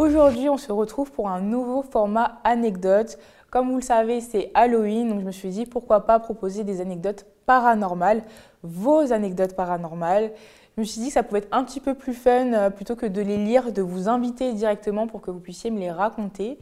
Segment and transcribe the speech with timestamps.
[0.00, 3.18] Aujourd'hui, on se retrouve pour un nouveau format anecdote.
[3.50, 6.80] Comme vous le savez, c'est Halloween, donc je me suis dit pourquoi pas proposer des
[6.80, 8.22] anecdotes paranormales,
[8.62, 10.32] vos anecdotes paranormales.
[10.74, 12.96] Je me suis dit que ça pouvait être un petit peu plus fun euh, plutôt
[12.96, 16.56] que de les lire, de vous inviter directement pour que vous puissiez me les raconter.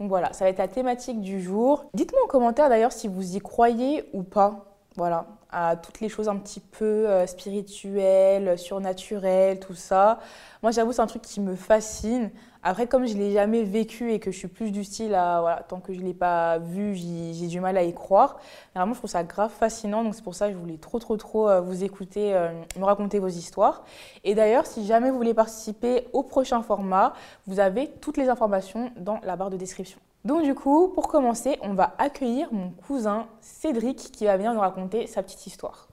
[0.00, 1.84] Donc voilà, ça va être la thématique du jour.
[1.94, 4.64] Dites-moi en commentaire d'ailleurs si vous y croyez ou pas.
[4.96, 10.18] Voilà, à toutes les choses un petit peu euh, spirituelles, surnaturelles, tout ça.
[10.64, 12.32] Moi, j'avoue, c'est un truc qui me fascine.
[12.62, 15.64] Après, comme je ne l'ai jamais vécu et que je suis plus du style à,
[15.68, 18.38] tant que je ne l'ai pas vu, j'ai du mal à y croire.
[18.74, 20.04] vraiment, je trouve ça grave fascinant.
[20.04, 22.84] Donc, c'est pour ça que je voulais trop, trop, trop euh, vous écouter, euh, me
[22.84, 23.84] raconter vos histoires.
[24.24, 27.14] Et d'ailleurs, si jamais vous voulez participer au prochain format,
[27.46, 29.98] vous avez toutes les informations dans la barre de description.
[30.24, 34.60] Donc du coup, pour commencer, on va accueillir mon cousin Cédric qui va venir nous
[34.60, 35.89] raconter sa petite histoire.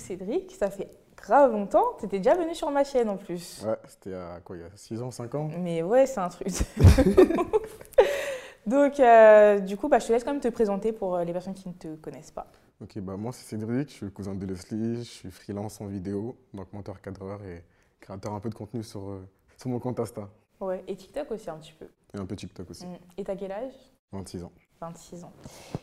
[0.00, 1.84] Cédric, ça fait grave longtemps.
[1.98, 3.64] Tu étais déjà venu sur ma chaîne en plus.
[3.64, 5.50] Ouais, c'était à quoi, il y a 6 ans, 5 ans?
[5.58, 6.48] Mais ouais, c'est un truc.
[8.66, 11.32] Donc, euh, du coup, bah, je te laisse quand même te présenter pour euh, les
[11.32, 12.46] personnes qui ne te connaissent pas.
[12.80, 15.86] Ok, bah moi c'est Cédric, je suis le cousin de Leslie, je suis freelance en
[15.86, 17.62] vidéo, donc monteur cadreur et
[18.00, 19.28] créateur un peu de contenu sur, euh,
[19.58, 20.30] sur mon compte Insta.
[20.60, 21.86] Ouais, et TikTok aussi un petit peu.
[22.14, 22.86] Et un peu TikTok aussi.
[22.86, 22.98] Mm.
[23.18, 23.74] Et t'as quel âge?
[24.12, 24.52] 26 ans.
[24.80, 25.32] 26 ans.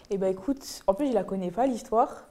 [0.10, 2.28] Et eh bah écoute, en plus je la connais pas l'histoire.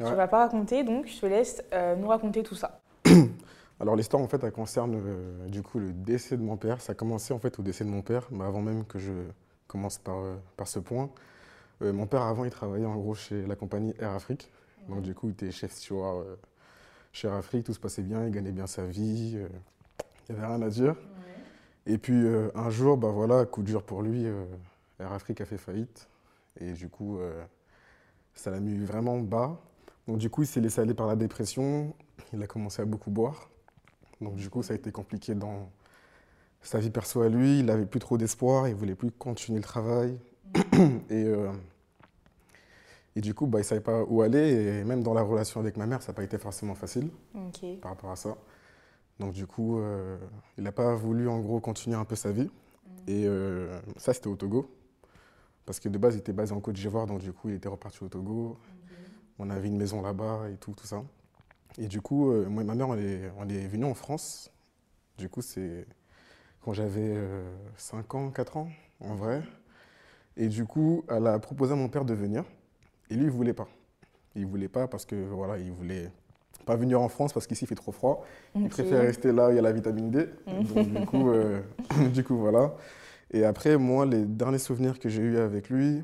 [0.00, 2.80] Je ne vas pas raconter, donc je te laisse euh, nous raconter tout ça.
[3.80, 6.80] Alors l'histoire en fait elle concerne euh, du coup le décès de mon père.
[6.80, 9.12] Ça a commencé en fait au décès de mon père, mais avant même que je
[9.66, 10.18] commence par,
[10.56, 11.10] par ce point.
[11.82, 14.50] Euh, mon père, avant, il travaillait en gros chez la compagnie Air Afrique.
[14.88, 16.36] Donc, du coup, il était chef steward euh,
[17.12, 19.48] chez Air Afrique, tout se passait bien, il gagnait bien sa vie, euh,
[20.28, 20.96] il n'y avait rien à dire.
[21.86, 24.24] Et puis, un jour, bah voilà, coup dur pour lui,
[25.00, 26.08] Air Afrique a fait faillite.
[26.60, 27.18] Et du coup,
[28.34, 29.60] ça l'a mis vraiment bas.
[30.08, 31.94] Donc, du coup, il s'est laissé aller par la dépression,
[32.32, 33.50] il a commencé à beaucoup boire.
[34.20, 35.70] Donc, du coup, ça a été compliqué dans
[36.60, 39.64] sa vie perso à lui, il n'avait plus trop d'espoir, il voulait plus continuer le
[39.64, 40.18] travail.
[41.10, 41.26] et
[43.14, 44.52] et du coup, bah, il ne savait pas où aller.
[44.52, 47.10] Et même dans la relation avec ma mère, ça n'a pas été forcément facile
[47.80, 48.36] par rapport à ça.
[49.18, 50.16] Donc du coup, euh,
[50.56, 52.48] il n'a pas voulu en gros continuer un peu sa vie.
[52.48, 52.90] Mm.
[53.08, 54.70] Et euh, ça, c'était au Togo.
[55.66, 57.68] Parce que de base, il était basé en Côte d'Ivoire, donc du coup, il était
[57.68, 58.58] reparti au Togo.
[59.38, 61.02] On avait une maison là-bas et tout, tout ça.
[61.78, 64.52] Et du coup, euh, moi et ma mère, on est, on est venus en France.
[65.18, 65.86] Du coup, c'est
[66.62, 67.16] quand j'avais
[67.76, 68.68] 5 ans, 4 ans,
[69.00, 69.42] en vrai.
[70.36, 72.44] Et du coup, elle a proposé à mon père de venir.
[73.10, 73.68] Et lui, il voulait pas.
[74.34, 76.10] Il voulait pas parce que voilà, il voulait
[76.64, 78.24] pas venir en France parce qu'ici il fait trop froid.
[78.54, 80.28] Il préfère rester là où il y a la vitamine D.
[80.46, 81.60] Donc, du, coup, euh,
[82.12, 82.74] du coup, voilà.
[83.30, 86.02] Et après, moi, les derniers souvenirs que j'ai eus avec lui,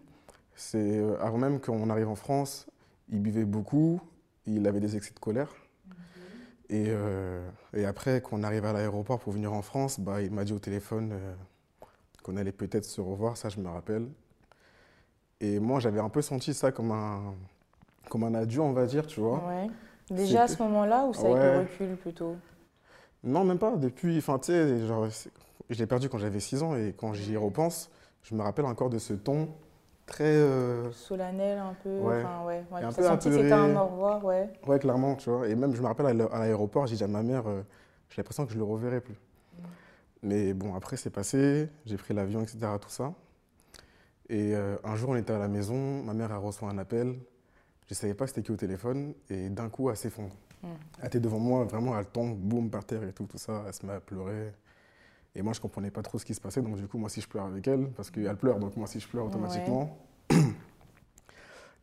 [0.54, 2.66] c'est euh, avant même qu'on arrive en France,
[3.10, 4.00] il buvait beaucoup,
[4.46, 5.54] il avait des excès de colère.
[6.70, 10.44] Et, euh, et, après, qu'on arrive à l'aéroport pour venir en France, bah, il m'a
[10.44, 11.14] dit au téléphone
[12.22, 14.06] qu'on allait peut-être se revoir, ça je me rappelle.
[15.40, 17.34] Et moi, j'avais un peu senti ça comme un,
[18.10, 19.42] comme un adieu, on va dire, tu vois.
[19.46, 19.68] Ouais.
[20.10, 22.36] Déjà à ce moment-là ou ça a été recul plutôt?
[23.22, 23.76] Non, même pas.
[23.76, 27.90] Depuis, enfin, tu sais, je l'ai perdu quand j'avais 6 ans et quand j'y repense,
[28.22, 29.48] je me rappelle encore de ce ton
[30.08, 30.24] très.
[30.24, 31.98] Euh, Solennel un peu.
[31.98, 32.22] Ouais.
[32.24, 32.64] Enfin, ouais.
[32.72, 32.82] ouais.
[32.82, 34.50] un peu senti que c'était un au revoir, ouais.
[34.66, 35.46] Ouais, clairement, tu vois.
[35.46, 37.62] Et même, je me rappelle à l'aéroport, j'ai dit à ma mère, euh,
[38.10, 39.14] j'ai l'impression que je le reverrai plus.
[39.14, 39.62] Mm.
[40.22, 43.12] Mais bon, après, c'est passé, j'ai pris l'avion, etc., tout ça.
[44.28, 47.18] Et euh, un jour, on était à la maison, ma mère a reçu un appel,
[47.86, 50.34] je ne savais pas c'était qui au téléphone, et d'un coup, elle s'effondre.
[50.62, 50.68] Hmm.
[51.00, 53.72] Elle était devant moi, vraiment, elle tombe, boum, par terre et tout, tout ça, elle
[53.72, 54.52] se met à pleurer.
[55.38, 57.06] Et moi, je ne comprenais pas trop ce qui se passait, donc du coup, moi
[57.06, 59.96] aussi, je pleure avec elle, parce qu'elle pleure, donc moi aussi, je pleure automatiquement.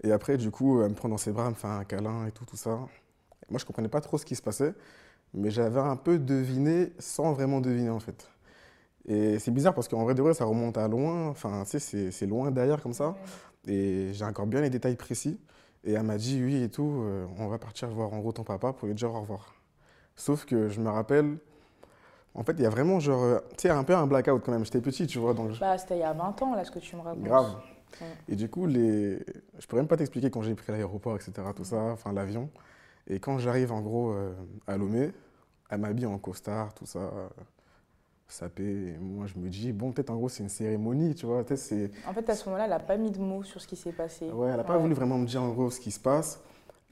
[0.04, 2.28] Et après, du coup, elle me prend dans ses bras, elle me fait un câlin
[2.28, 2.72] et tout, tout ça.
[2.72, 2.90] moi,
[3.52, 4.74] je ne comprenais pas trop ce qui se passait,
[5.34, 8.30] mais j'avais un peu deviné sans vraiment deviner, en fait.
[9.08, 11.30] Et c'est bizarre parce qu'en vrai de vrai, ça remonte à loin.
[11.30, 13.16] Enfin, tu sais, c'est loin derrière comme ça.
[13.68, 15.40] Et j'ai encore bien les détails précis.
[15.86, 18.44] Et elle m'a dit oui et tout, euh, on va partir voir en gros ton
[18.44, 19.54] papa pour lui dire au revoir.
[20.16, 21.38] Sauf que je me rappelle,
[22.36, 24.52] en fait, il y a vraiment genre, euh, tu sais, un peu un blackout quand
[24.52, 24.66] même.
[24.66, 25.34] J'étais petit, tu vois.
[25.34, 27.24] Donc bah, c'était il y a 20 ans, là, ce que tu me racontes.
[27.24, 27.56] Grave.
[28.28, 29.20] Et du coup, les...
[29.58, 32.50] je pourrais même pas t'expliquer quand j'ai pris l'aéroport, etc., tout ça, enfin l'avion.
[33.08, 34.34] Et quand j'arrive en gros euh,
[34.68, 35.12] à Lomé,
[35.70, 37.10] elle m'habille en costard, tout ça
[38.28, 38.96] sapé.
[39.00, 41.44] moi, je me dis, bon, peut-être en gros, c'est une cérémonie, tu vois.
[41.56, 41.92] c'est...
[42.08, 43.92] En fait, à ce moment-là, elle n'a pas mis de mots sur ce qui s'est
[43.92, 44.30] passé.
[44.30, 46.42] Ouais, elle n'a pas voulu vraiment me dire en gros ce qui se passe.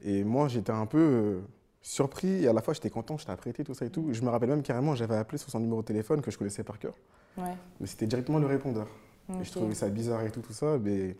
[0.02, 1.40] Et moi, j'étais un peu euh,
[1.84, 4.08] surpris et à la fois, j'étais content, j'étais apprêté, tout ça et tout.
[4.12, 6.64] Je me rappelle même carrément, j'avais appelé sur son numéro de téléphone que je connaissais
[6.64, 6.94] par cœur.
[7.36, 7.54] Ouais.
[7.78, 8.88] Mais c'était directement le répondeur.
[9.40, 10.78] Et je trouvais ça bizarre et tout, tout ça.
[10.78, 11.16] Mais...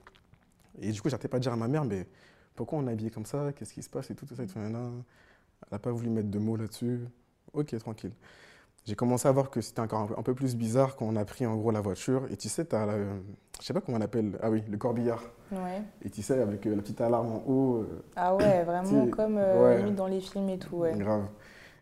[0.81, 2.07] Et du coup, j'arrêtais pas de dire à ma mère, mais
[2.55, 3.53] pourquoi on est habillé comme ça?
[3.53, 4.43] Qu'est-ce qui se passe Et tout, tout ça.
[4.43, 4.91] Et tout, nanana.
[5.63, 7.01] Elle n'a pas voulu mettre de mots là-dessus.
[7.53, 8.13] Ok, tranquille.
[8.85, 11.17] J'ai commencé à voir que c'était encore un peu, un peu plus bizarre quand on
[11.17, 12.27] a pris en gros la voiture.
[12.31, 14.77] Et tu sais, tu as la, je sais pas comment on appelle, ah oui, le
[14.77, 15.23] corbillard.
[15.53, 15.83] Ouais.
[16.03, 17.77] Et tu sais, avec euh, la petite alarme en haut.
[17.79, 19.91] euh, Ah ouais, vraiment comme euh, ouais.
[19.93, 20.95] dans les films et tout, ouais.
[20.99, 21.27] Grave.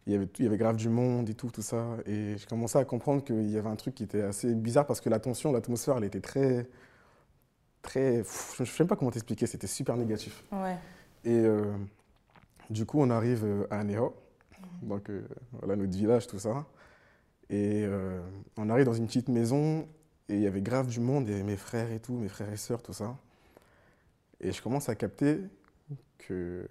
[0.07, 1.85] Il y, avait, il y avait grave du monde et tout, tout ça.
[2.07, 5.01] Et je commençais à comprendre qu'il y avait un truc qui était assez bizarre parce
[5.01, 6.69] que la tension, l'atmosphère, elle était très.
[7.83, 8.19] très.
[8.19, 10.43] pff, je ne sais même pas comment t'expliquer, c'était super négatif.
[10.53, 10.77] Ouais.
[11.25, 11.73] Et euh,
[12.69, 14.15] du coup, on arrive euh, à Anéo,
[14.83, 15.23] donc euh,
[15.61, 16.65] voilà notre village, tout ça.
[17.53, 18.21] Et euh,
[18.57, 19.87] on arrive dans une petite maison
[20.29, 22.57] et il y avait grave du monde, avait mes frères et tout, mes frères et
[22.57, 23.15] sœurs, tout ça.
[24.41, 25.39] Et je commence à capter
[26.27, 26.67] qu'il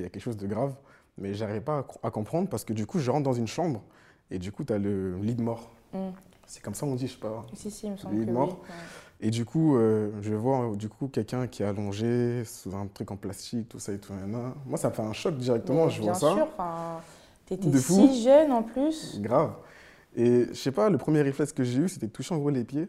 [0.00, 0.74] y a quelque chose de grave,
[1.16, 3.46] mais j'arrivais pas à, co- à comprendre parce que du coup, je rentre dans une
[3.46, 3.82] chambre
[4.30, 5.70] et du coup, tu as le lit de mort.
[5.92, 6.08] Mm.
[6.46, 7.46] C'est comme ça on dit, je sais pas.
[7.54, 8.60] Si, si, il me semble Il est que mort.
[8.64, 8.68] oui.
[8.68, 9.26] ouais.
[9.28, 13.10] Et du coup, euh, je vois du coup quelqu'un qui est allongé sous un truc
[13.12, 14.12] en plastique, tout ça et tout.
[14.66, 15.86] Moi, ça me fait un choc directement.
[15.86, 16.34] Mais je bien vois ça.
[16.34, 17.00] sûr, enfin,
[17.46, 17.94] t'étais De fou.
[18.08, 19.18] si jeune en plus.
[19.20, 19.54] Grave.
[20.16, 22.50] Et je sais pas, le premier réflexe que j'ai eu, c'était de toucher en gros
[22.50, 22.88] les pieds.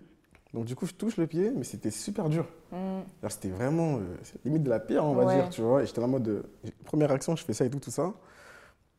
[0.54, 2.46] Donc du coup, je touche le pied, mais c'était super dur.
[2.72, 3.02] Mm.
[3.30, 4.02] C'était vraiment euh,
[4.46, 5.36] limite de la pierre, on va Ouais.
[5.36, 5.84] dire, tu vois.
[5.84, 6.44] Et j'étais en mode, euh,
[6.86, 8.14] première action, je fais ça et tout, tout ça.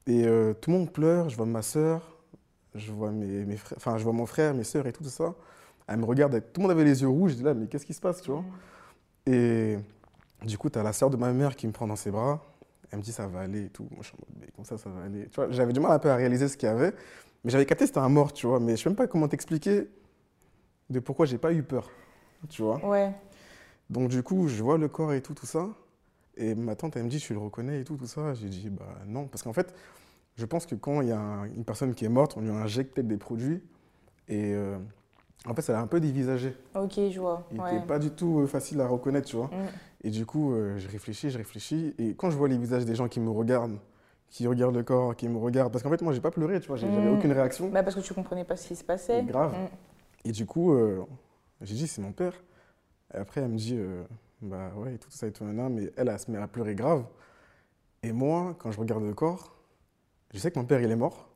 [0.06, 2.18] Et euh, tout le monde pleure, je vois ma sœur,
[2.74, 5.08] je vois mes, mes frères, enfin, je vois mon frère, mes sœurs et tout, tout
[5.08, 5.34] ça.
[5.88, 7.86] Elle me regarde, tout le monde avait les yeux rouges, je dis là, mais qu'est-ce
[7.86, 8.44] qui se passe, tu vois?
[9.26, 9.78] Et
[10.44, 12.44] du coup, tu as la sœur de ma mère qui me prend dans ses bras.
[12.90, 13.86] Elle me dit ça va aller et tout.
[13.90, 15.26] Moi, je suis en mode, mais comment ça, ça va aller?
[15.28, 16.92] Tu vois, j'avais du mal un peu à réaliser ce qu'il y avait.
[17.44, 18.60] Mais j'avais capté c'était un mort, tu vois.
[18.60, 19.88] Mais je sais même pas comment t'expliquer
[20.90, 21.90] de pourquoi j'ai pas eu peur,
[22.48, 22.84] tu vois.
[22.84, 23.12] Ouais.
[23.90, 25.68] Donc, du coup, je vois le corps et tout, tout ça.
[26.36, 28.34] Et ma tante, elle me dit, tu le reconnais et tout, tout ça.
[28.34, 29.26] J'ai dit, bah non.
[29.26, 29.74] Parce qu'en fait,
[30.36, 32.50] je pense que quand il y a un- une personne qui est morte, on lui
[32.50, 33.62] injecte peut-être des produits.
[34.28, 34.76] Et euh,
[35.46, 36.54] en fait, ça l'a un peu dévisagé.
[36.74, 37.46] Ok, je vois.
[37.52, 37.72] Il Ouais.
[37.74, 39.46] n'était pas du tout euh, facile à reconnaître, tu vois.
[39.46, 39.66] Mm.
[40.04, 41.94] Et du coup, euh, je réfléchis, je réfléchis.
[41.98, 43.78] Et quand je vois les visages des gens qui me regardent,
[44.28, 46.68] qui regardent le corps, qui me regardent, parce qu'en fait, moi, j'ai pas pleuré, tu
[46.68, 47.16] vois, j'avais Mm.
[47.16, 47.68] aucune réaction.
[47.68, 49.22] Bah, parce que tu comprenais pas ce qui se passait.
[49.22, 49.52] Grave.
[49.52, 49.66] Mm.
[50.28, 51.04] Et du coup, euh,
[51.62, 52.34] j'ai dit, c'est mon père.
[53.14, 54.02] Et après, elle me dit, euh,
[54.42, 55.68] bah ouais, et tout ça et tout, nanana.
[55.68, 57.04] mais elle, elle se met à pleurer grave.
[58.02, 59.54] Et moi, quand je regarde le corps,
[60.34, 61.28] je sais que mon père, il est mort,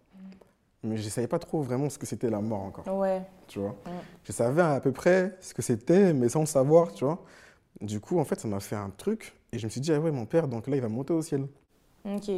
[0.82, 3.22] mais je ne savais pas trop vraiment ce que c'était la mort encore, Ouais.
[3.46, 3.70] tu vois.
[3.86, 3.90] Mm.
[4.24, 7.22] Je savais à peu près ce que c'était, mais sans le savoir, tu vois.
[7.80, 10.00] Du coup, en fait, ça m'a fait un truc, et je me suis dit, ah
[10.00, 11.46] ouais, mon père, donc là, il va monter au ciel.
[12.04, 12.30] Ok.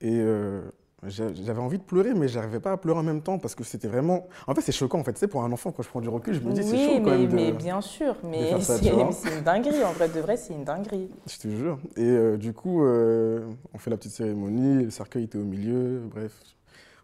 [0.00, 0.62] Et euh,
[1.06, 3.64] j'a- j'avais envie de pleurer, mais j'arrivais pas à pleurer en même temps parce que
[3.64, 4.26] c'était vraiment.
[4.46, 4.98] En fait, c'est choquant.
[4.98, 6.72] En fait, sais, pour un enfant, quand je prends du recul, je me dis, c'est
[6.72, 7.28] oui, chaud quand mais, même.
[7.28, 8.16] de- mais bien sûr.
[8.24, 8.78] Mais c'est
[9.12, 9.84] c'est une dinguerie.
[9.84, 11.10] En vrai, de vrai, c'est une dinguerie.
[11.26, 11.78] Je te jure.
[11.96, 16.00] Et euh, du coup, euh, on fait la petite cérémonie, le cercueil était au milieu,
[16.10, 16.38] bref,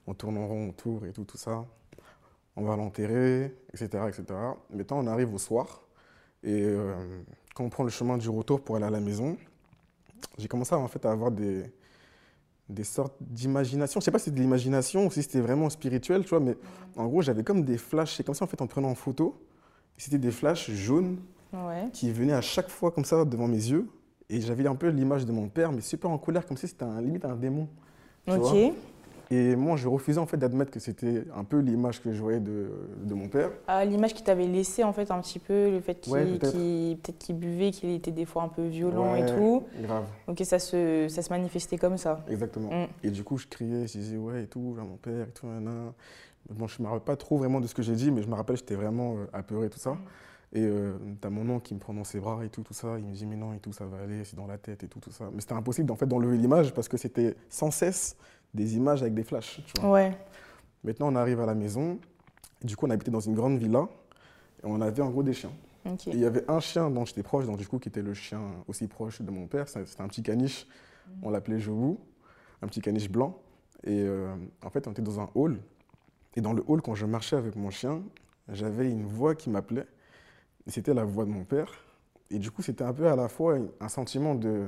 [0.07, 1.65] on tourne en rond autour et tout, tout ça.
[2.55, 4.25] On va l'enterrer, etc., etc.
[4.71, 5.81] Maintenant, on arrive au soir,
[6.45, 6.93] et euh,
[7.55, 9.39] quand on prend le chemin du retour pour aller à la maison,
[10.37, 11.63] j'ai commencé à, en fait, à avoir des,
[12.73, 14.01] des sortes d'imagination.
[14.01, 16.57] Je sais pas si c'était de l'imagination ou si c'était vraiment spirituel, tu vois, mais
[16.97, 18.17] en gros, j'avais comme des flashs.
[18.17, 19.41] C'est comme ça, en fait, en prenant en photo,
[19.97, 21.19] c'était des flashs jaunes
[21.53, 21.89] Ouais.
[21.93, 23.87] qui venait à chaque fois comme ça devant mes yeux.
[24.31, 26.85] Et j'avais un peu l'image de mon père, mais super en colère, comme si c'était
[26.85, 27.69] un, limite un démon.
[28.27, 28.39] tu Ok.
[28.41, 28.53] vois?
[29.35, 32.39] Et moi, je refusais en fait d'admettre que c'était un peu l'image que je voyais
[32.39, 32.71] de,
[33.03, 33.49] de mon père.
[33.67, 36.53] Ah, l'image qui t'avait laissé en fait un petit peu, le fait qu'il Ouais, peut-être.
[36.53, 39.65] qu'il- peut-être qu'il buvait, qu'il était des fois un peu violent et tout.
[39.83, 42.23] Grave, Ok, ça se, ça se manifestait comme ça.
[42.29, 42.69] exactement.
[42.69, 42.87] Mm.
[43.05, 45.47] Et du coup, je criais, je disais ouais et tout, vers mon père et tout,
[45.47, 45.95] nanana.
[46.51, 48.35] Bon, je me rappelle pas trop vraiment de ce que j'ai dit, mais je me
[48.35, 49.97] rappelle, j'étais vraiment euh, apeuré et tout ça.
[50.53, 52.99] Et euh, t'as mon oncle qui me prend dans ses bras et tout, tout ça.
[52.99, 54.89] Il me dit, mais non, et tout, ça va aller, c'est dans la tête et
[54.89, 55.31] tout, tout ça.
[55.33, 58.17] Mais c'était impossible en fait d'enlever l'image parce que c'était sans cesse
[58.55, 59.91] des images avec des flashs, tu vois.
[59.93, 60.17] Ouais.
[60.85, 61.99] Maintenant, on arrive à la maison.
[62.63, 63.89] Du coup, on habitait dans une grande villa.
[64.63, 65.53] Et on avait en gros des chiens.
[65.85, 66.09] Ok.
[66.09, 68.15] Et il y avait un chien dont j'étais proche, donc du coup, qui était le
[68.15, 69.69] chien aussi proche de mon père.
[69.69, 70.67] C'était un petit caniche.
[71.23, 71.97] On l'appelait Jobu,
[72.63, 73.39] un petit caniche blanc.
[73.85, 75.59] Et euh, en fait, on était dans un hall.
[76.37, 78.03] Et dans le hall, quand je marchais avec mon chien,
[78.49, 79.87] j'avais une voix qui m'appelait.
[80.69, 81.73] C'était la voix de mon père.
[82.31, 84.67] Et du coup, c'était un peu à la fois un sentiment de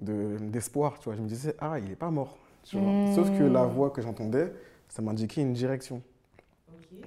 [0.00, 1.14] de- d'espoir, tu vois.
[1.16, 2.38] Je me disais, ah, il n'est pas mort.
[2.64, 2.92] Tu vois.
[2.92, 3.14] Mm.
[3.14, 4.52] Sauf que la voix que j'entendais,
[4.88, 6.02] ça m'indiquait une direction.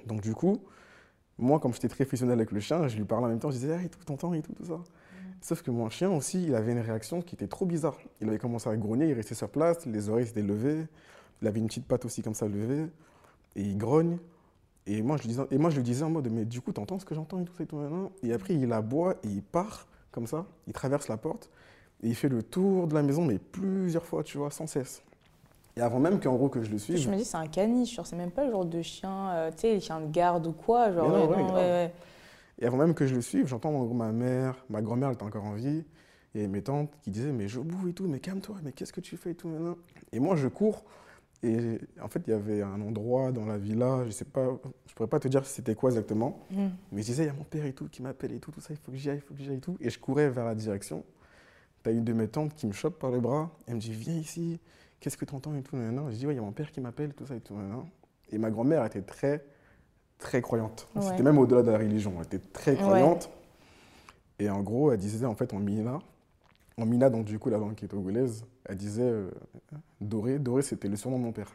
[0.06, 0.60] Donc du coup,
[1.38, 3.56] moi, comme j'étais très fusionnel avec le chien, je lui parlais en même temps, je
[3.56, 4.80] disais, ah, et tout, t'entends, et tout, tout ça.
[5.40, 7.98] Sauf que mon chien aussi, il avait une réaction qui était trop bizarre.
[8.20, 10.86] Il avait commencé à grogner, il restait sur place, les oreilles s'étaient levées,
[11.42, 12.86] il avait une petite patte aussi comme ça levée,
[13.56, 14.18] et il grogne.
[14.86, 16.72] Et moi, je lui disais, et moi, je lui disais en mode, mais du coup,
[16.72, 17.78] t'entends ce que j'entends et tout ça et tout.
[18.22, 21.50] Et après, il aboie et il part comme ça, il traverse la porte,
[22.02, 25.02] et il fait le tour de la maison, mais plusieurs fois, tu vois, sans cesse.
[25.76, 27.94] Et avant même qu'en gros que je le suive, Je me dis, c'est un caniche,
[27.96, 30.46] genre, c'est même pas le genre de chien, euh, tu sais, les chiens de garde
[30.46, 30.92] ou quoi.
[30.92, 31.56] Genre, Mais non, ouais, ouais, non, grave.
[31.56, 31.92] ouais, ouais.
[32.60, 35.44] Et avant même que je le suive, j'entends ma mère, ma grand-mère elle était encore
[35.44, 35.84] en vie.
[36.36, 39.00] Et mes tantes qui disaient, mais je bouge et tout, mais calme-toi, mais qu'est-ce que
[39.00, 39.50] tu fais et tout.
[40.12, 40.84] Et moi, je cours.
[41.42, 44.46] Et en fait, il y avait un endroit dans la villa, je sais pas,
[44.86, 46.68] je pourrais pas te dire c'était quoi exactement, Mm.
[46.90, 48.60] mais je disais, il y a mon père et tout qui m'appelle et tout, tout
[48.62, 49.76] ça, il faut que j'y aille, il faut que j'y aille et tout.
[49.80, 51.04] Et je courais vers la direction.
[51.82, 54.14] T'as une de mes tantes qui me chope par le bras, elle me dit, viens
[54.14, 54.58] ici,
[55.04, 55.76] qu'est-ce que tu entends et tout.
[55.76, 56.10] nanana.
[56.10, 57.54] Je dis, ouais, il y a mon père qui m'appelle, tout ça et tout.
[57.54, 57.84] nanana.
[58.30, 59.44] Et ma grand-mère était très,
[60.16, 60.88] très croyante.
[60.96, 61.02] Ouais.
[61.02, 62.78] C'était même au-delà de la religion, elle était très Ouais.
[62.78, 63.28] croyante.
[64.38, 65.98] Et en gros, elle disait, en fait, en Mina,
[66.78, 69.30] en Mina, donc du coup, la langue qui est togolaise, elle disait, euh,
[70.00, 71.52] Doré, Doré, c'était le surnom de mon père.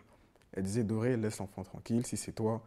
[0.53, 2.61] Elle disait, Doré, laisse l'enfant tranquille, si c'est toi,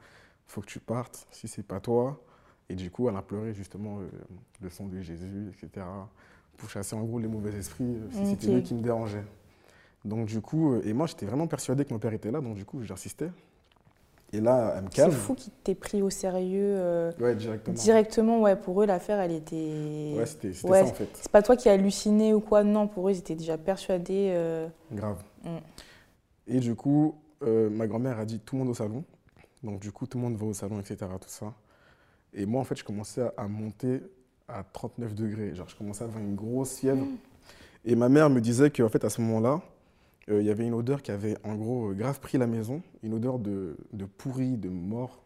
[0.49, 2.21] faut que tu partes, si c'est pas toi.
[2.69, 4.09] Et du coup, elle a pleuré justement euh,
[4.61, 5.87] le sang de Jésus, etc.,
[6.57, 9.25] pour chasser en gros les mauvais esprits, euh, si c'était lui qui me dérangeait.
[10.05, 12.55] Donc du coup, euh, et moi j'étais vraiment persuadé que mon père était là, donc
[12.57, 13.31] du coup j'insistais.
[14.35, 15.13] Et là, elle me C'est calme.
[15.13, 16.75] fou qu'ils t'aient pris au sérieux.
[16.79, 17.75] euh, Ouais, directement.
[17.77, 20.15] directement, ouais, pour eux, l'affaire, elle était.
[20.17, 21.09] Ouais, c'était Ouais, ça en fait.
[21.21, 24.31] C'est pas toi qui as halluciné ou quoi, non, pour eux, ils étaient déjà persuadés.
[24.33, 25.23] euh, Grave.
[25.45, 25.49] Mm.
[26.47, 29.05] Et du coup, euh, ma grand-mère a dit tout le monde au salon.
[29.63, 30.97] Donc du coup, tout le monde va au salon, etc.
[31.21, 31.53] Tout ça.
[32.33, 34.01] Et moi, en fait, je commençais à, monter
[34.49, 35.55] à 39 degrés.
[35.55, 37.05] Genre, je commençais à avoir une grosse fièvre.
[37.85, 39.61] Et ma mère me disait qu'en fait, à ce moment-là,
[40.31, 42.83] euh, il y avait une odeur qui avait en gros euh, grave pris la maison.
[43.03, 45.23] Une odeur de, de pourri, de mort.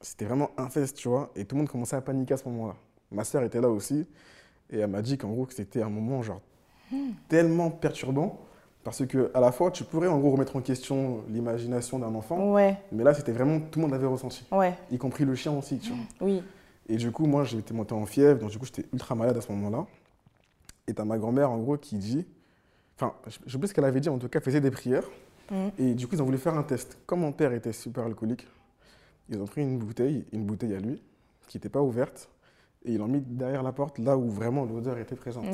[0.00, 1.30] C'était vraiment infeste, tu vois.
[1.36, 2.74] Et tout le monde commençait à paniquer à ce moment-là.
[3.10, 4.06] Ma sœur était là aussi.
[4.70, 6.40] Et elle m'a dit qu'en gros, que c'était un moment genre
[7.28, 8.40] tellement perturbant.
[8.84, 12.52] Parce que à la fois, tu pourrais en gros remettre en question l'imagination d'un enfant.
[12.52, 14.44] Ouais, Mais là, c'était vraiment tout le monde avait ressenti.
[14.50, 15.98] ouais, Y compris le chien aussi, tu vois.
[16.22, 16.42] oui.
[16.88, 19.40] Et du coup, moi, j'étais monté en fièvre, donc du coup, j'étais ultra malade à
[19.40, 19.86] ce moment-là.
[20.88, 22.26] Et t'as ma grand-mère, en gros, qui dit.
[22.96, 23.14] Enfin,
[23.46, 25.08] je sais plus ce qu'elle avait dit, en tout cas, faisait des prières.
[25.50, 25.68] Mm.
[25.78, 26.98] Et du coup, ils ont voulu faire un test.
[27.06, 28.46] Comme mon père était super alcoolique,
[29.28, 31.02] ils ont pris une bouteille, une bouteille à lui,
[31.48, 32.28] qui n'était pas ouverte,
[32.84, 35.44] et ils l'ont mis derrière la porte, là où vraiment l'odeur était présente.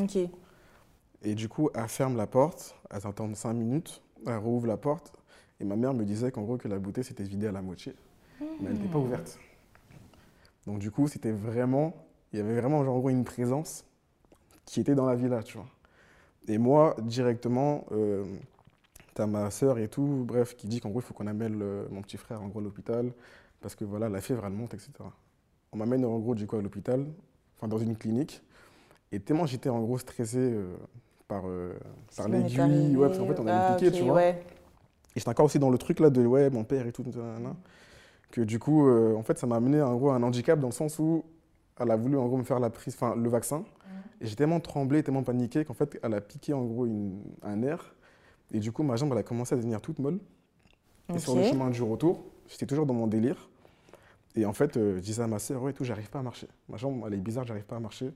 [1.22, 5.12] Et du coup, elle ferme la porte, elle attend 5 minutes, elle rouvre la porte,
[5.60, 7.94] et ma mère me disait qu'en gros, que la bouteille s'était vidée à la moitié,
[8.40, 9.38] mais elle n'était pas ouverte.
[10.66, 11.94] Donc du coup, c'était vraiment,
[12.32, 13.84] il y avait vraiment genre, en gros une présence
[14.64, 15.66] qui était dans la villa, tu vois.
[16.48, 18.24] Et moi, directement, euh,
[19.14, 21.86] t'as ma sœur et tout, bref, qui dit qu'en gros, il faut qu'on amène le-
[21.90, 23.12] mon petit frère en gros à l'hôpital,
[23.60, 24.90] parce que voilà, la fièvre, elle monte, etc.
[25.72, 27.04] On m'amène en gros du coup à l'hôpital,
[27.56, 28.42] enfin dans une clinique,
[29.12, 30.74] et tellement j'étais en gros stressé euh,
[31.26, 31.74] par, euh,
[32.16, 34.14] par l'aiguille, ouais, parce qu'en fait on ah, avait piqué, ok, tu vois.
[34.14, 34.42] Ouais.
[35.14, 37.54] Et j'étais encore aussi dans le truc là de ouais, mon père et tout, nanana,
[38.30, 40.68] que du coup, euh, en fait, ça m'a amené en gros à un handicap dans
[40.68, 41.24] le sens où
[41.78, 43.64] elle a voulu en gros me faire la prise, enfin le vaccin.
[44.20, 47.56] Et j'ai tellement tremblé, tellement paniqué qu'en fait, elle a piqué en gros une- un
[47.56, 47.94] nerf.
[48.52, 50.18] Et du coup, ma jambe, elle a commencé à devenir toute molle.
[51.14, 53.48] Et sur le chemin du retour, j'étais toujours dans mon délire.
[54.36, 56.48] Et en fait, euh, je disais à ma sœur, ouais, tout, j'arrive pas à marcher.
[56.68, 58.12] Ma jambe, elle est bizarre, j'arrive pas à marcher.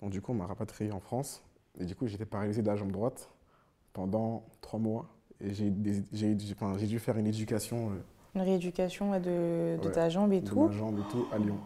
[0.00, 1.42] Donc du coup, on m'a rapatrié en France.
[1.78, 3.30] Et du coup, j'étais paralysé de la jambe droite
[3.92, 5.06] pendant trois mois.
[5.40, 7.94] Et j'ai dû, enfin, j'ai dû faire une éducation euh,
[8.34, 9.92] Une rééducation ouais, de, de Ouais.
[9.92, 10.66] ta jambe et de tout.
[10.66, 11.56] ma jambe et tout à Lyon.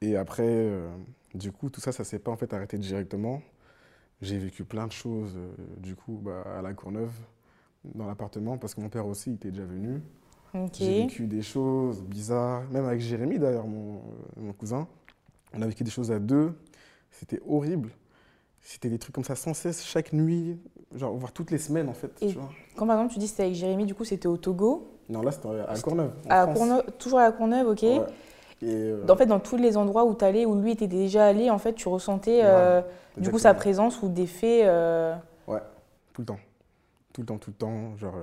[0.00, 0.88] Et après, euh,
[1.34, 3.42] du coup, tout ça, ça s'est pas en fait arrêté directement.
[4.22, 7.12] J'ai vécu plein de choses, euh, du coup, bah, à la Courneuve,
[7.94, 10.02] dans l'appartement, parce que mon père aussi il était déjà venu.
[10.74, 14.00] J'ai vécu des choses bizarres, même avec Jérémy d'ailleurs, mon, euh,
[14.38, 14.86] mon cousin.
[15.54, 16.52] On a vécu des choses à deux.
[17.12, 17.90] C'était horrible.
[18.60, 20.58] C'était des trucs comme ça sans cesse, chaque nuit,
[20.94, 22.10] genre voire toutes les semaines en fait.
[22.20, 22.50] Et- tu vois.
[22.76, 25.22] Quand par exemple tu dis que c'était avec Jérémy, du coup c'était au Togo, Non,
[25.22, 26.12] là c'était à la Courneuve.
[26.26, 26.58] en à la France.
[26.58, 27.82] Courneuve- toujours à la Courneuve, ok.
[27.82, 28.00] Ouais.
[28.62, 31.26] Et, euh, En fait, dans tous les endroits où tu allais, où lui était déjà
[31.26, 32.82] allé, en fait, tu ressentais Ouais, euh,
[33.16, 34.66] du coup sa présence ou des faits.
[34.66, 35.14] euh,
[36.12, 36.38] Tout le temps.
[37.12, 37.96] Tout le temps, tout le temps.
[37.96, 38.14] Genre,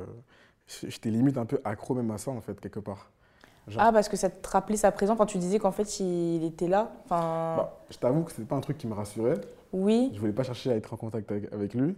[0.67, 3.09] j'étais limite un peu accro même à ça, en fait, quelque part.
[3.67, 6.43] Genre, Ah, parce que ça te rappelait sa présence quand tu disais qu'en fait il
[6.45, 6.89] était là.
[7.03, 9.41] Enfin, bah, je t'avoue que c'était pas un truc qui me rassurait.
[9.73, 10.09] oui.
[10.13, 11.95] Je voulais pas chercher à être en contact avec, avec lui.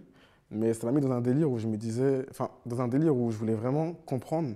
[0.50, 2.26] Mais ça m'a mis dans un délire où je me disais.
[2.32, 4.56] Enfin, dans un délire où je voulais vraiment comprendre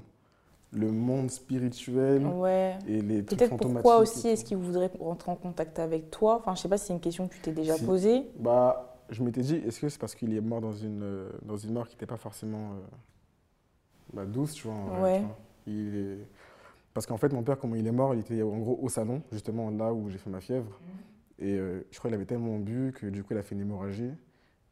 [0.73, 2.77] le monde spirituel Ouais.
[2.87, 6.35] et les trucs Peut-être pourquoi aussi est-ce qu'il voudrait rentrer en contact avec toi?
[6.37, 7.85] Enfin, je sais pas si c'est une question que tu t'es déjà Si.
[7.85, 8.23] posée.
[8.39, 11.57] Bah, je m'étais dit, est-ce que c'est parce qu'il est mort dans une, euh, dans
[11.57, 12.79] une mort qui n'était pas forcément euh,
[14.13, 15.19] bah, douce, tu vois, en vrai, Ouais.
[15.19, 15.37] tu vois?
[15.67, 16.27] Il est-
[16.93, 19.23] Parce qu'en fait, mon père, comment il est mort, il était en gros au salon,
[19.31, 20.79] justement là où j'ai fait ma fièvre.
[21.39, 23.61] Et euh, je crois qu'il avait tellement bu que du coup, il a fait une
[23.61, 24.11] hémorragie.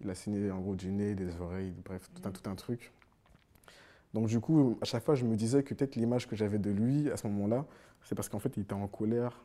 [0.01, 2.91] Il a saigné en gros du nez, des oreilles, bref, tout un, tout un truc.
[4.13, 6.69] Donc du coup, à chaque fois, je me disais que peut-être l'image que j'avais de
[6.69, 7.65] lui à ce moment-là,
[8.03, 9.41] c'est parce qu'en fait, il était en colère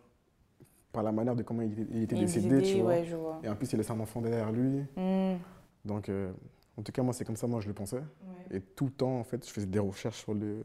[0.92, 2.88] par la manière de comment il était, il décédé, tu vois.
[2.88, 3.38] ouais, je vois.
[3.42, 4.82] Et en plus, il laissait un enfant derrière lui.
[4.96, 5.36] Hmm.
[5.84, 6.32] Donc, euh,
[6.76, 8.02] en tout cas, moi, c'est comme ça, moi, je le pensais.
[8.50, 10.62] Et tout le temps, en fait, je faisais des recherches sur, le,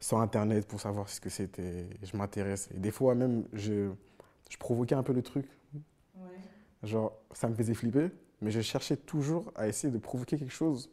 [0.00, 1.86] sur Internet pour savoir ce que c'était.
[2.02, 2.74] Je m'intéressais.
[2.74, 3.90] Et des fois, même, je,
[4.50, 5.46] je provoquais un peu le truc.
[6.82, 8.10] Genre, ça me faisait flipper,
[8.40, 10.90] mais je cherchais toujours à essayer de provoquer quelque chose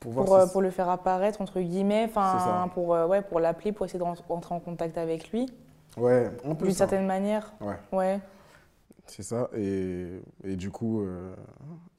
[0.00, 3.40] pour, voir pour, euh, pour le faire apparaître, entre guillemets, enfin, pour, euh, ouais, pour
[3.40, 5.46] l'appeler, pour essayer de rentrer en contact avec lui.
[5.96, 6.66] Ouais, on peut.
[6.66, 7.52] D'une certaine manière.
[7.60, 7.76] Ouais.
[7.92, 8.20] ouais.
[9.06, 9.50] C'est ça.
[9.56, 11.34] Et, et, du coup, euh,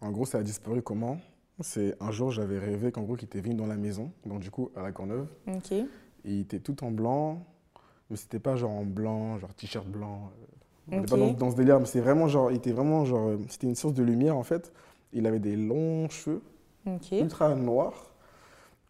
[0.01, 1.17] en gros, ça a disparu comment?
[1.61, 4.51] C'est un jour, j'avais rêvé qu'en gros, qu'il était venu dans la maison, donc du
[4.51, 5.27] coup, à la Courneuve.
[5.47, 5.71] Ok.
[5.71, 5.87] Et
[6.25, 7.45] il était tout en blanc,
[8.09, 10.31] mais c'était pas genre en blanc, genre t-shirt blanc.
[10.91, 13.75] On pas dans, ce délire, mais c'est vraiment genre, il était vraiment genre, c'était une
[13.75, 14.71] source de lumière en fait.
[15.13, 16.41] Il avait des longs cheveux,
[17.11, 18.11] ultra noirs.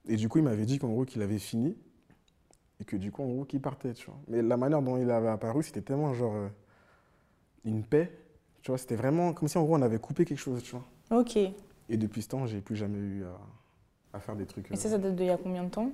[0.08, 1.75] Et du coup, il m'avait dit qu'en gros, qu'il avait fini.
[2.80, 4.18] Et que du coup, en gros, qu'il partait, tu vois.
[4.28, 6.50] Mais la manière dont il avait apparu, c'était tellement genre euh,
[7.64, 8.12] une paix.
[8.62, 11.20] Tu vois, c'était vraiment comme si en gros, on avait coupé quelque chose, tu vois.
[11.20, 11.38] Ok.
[11.38, 13.24] Et depuis ce temps, j'ai plus jamais eu
[14.14, 14.72] à, faire des trucs.
[14.72, 15.92] Et ça, ça date d'il y a combien de temps?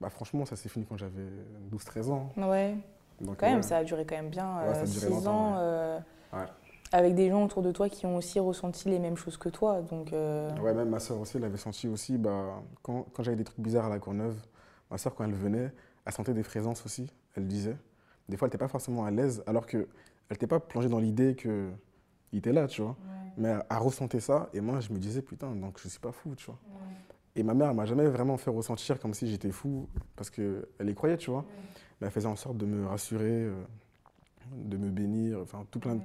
[0.00, 1.28] Bah, franchement, ça s'est fini quand j'avais
[1.72, 2.32] 12-13 ans.
[2.36, 2.76] Ouais.
[3.20, 5.54] Donc, quand même, ça a duré quand même bien 6 euh, ans.
[5.56, 5.98] Euh,
[6.32, 6.46] ouais
[6.92, 9.80] avec des gens autour de toi qui ont aussi ressenti les mêmes choses que toi.
[9.82, 13.36] Donc, euh, Ouais, même ma soeur aussi, elle avait senti aussi, bah, quand, quand j'avais
[13.36, 14.36] des trucs bizarres à la Courneuve,
[14.90, 15.72] ma soeur, quand elle venait,
[16.04, 17.76] elle sentait des présences aussi, elle disait.
[18.28, 19.86] Des fois, elle n'était pas forcément à l'aise, alors qu'elle
[20.30, 22.96] n'était pas plongée dans l'idée qu'il était là, tu vois.
[23.38, 26.12] Mais elle ressentait ça, et moi, je me disais, putain, donc je ne suis pas
[26.12, 26.58] fou, tu vois.
[27.34, 30.66] Et ma mère, elle m'a jamais vraiment fait ressentir comme si j'étais fou, parce qu'elle
[30.86, 31.46] y croyait, tu vois.
[32.00, 33.54] Mais elle faisait en sorte de me rassurer, euh,
[34.54, 36.02] de me bénir, enfin, tout plein de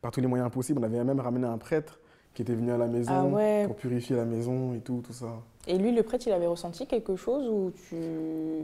[0.00, 0.80] par tous les moyens possibles.
[0.80, 2.00] On avait même ramené un prêtre
[2.34, 5.42] qui était venu à la maison ah pour purifier la maison et tout, tout ça.
[5.66, 7.96] Et lui, le prêtre, il avait ressenti quelque chose ou tu...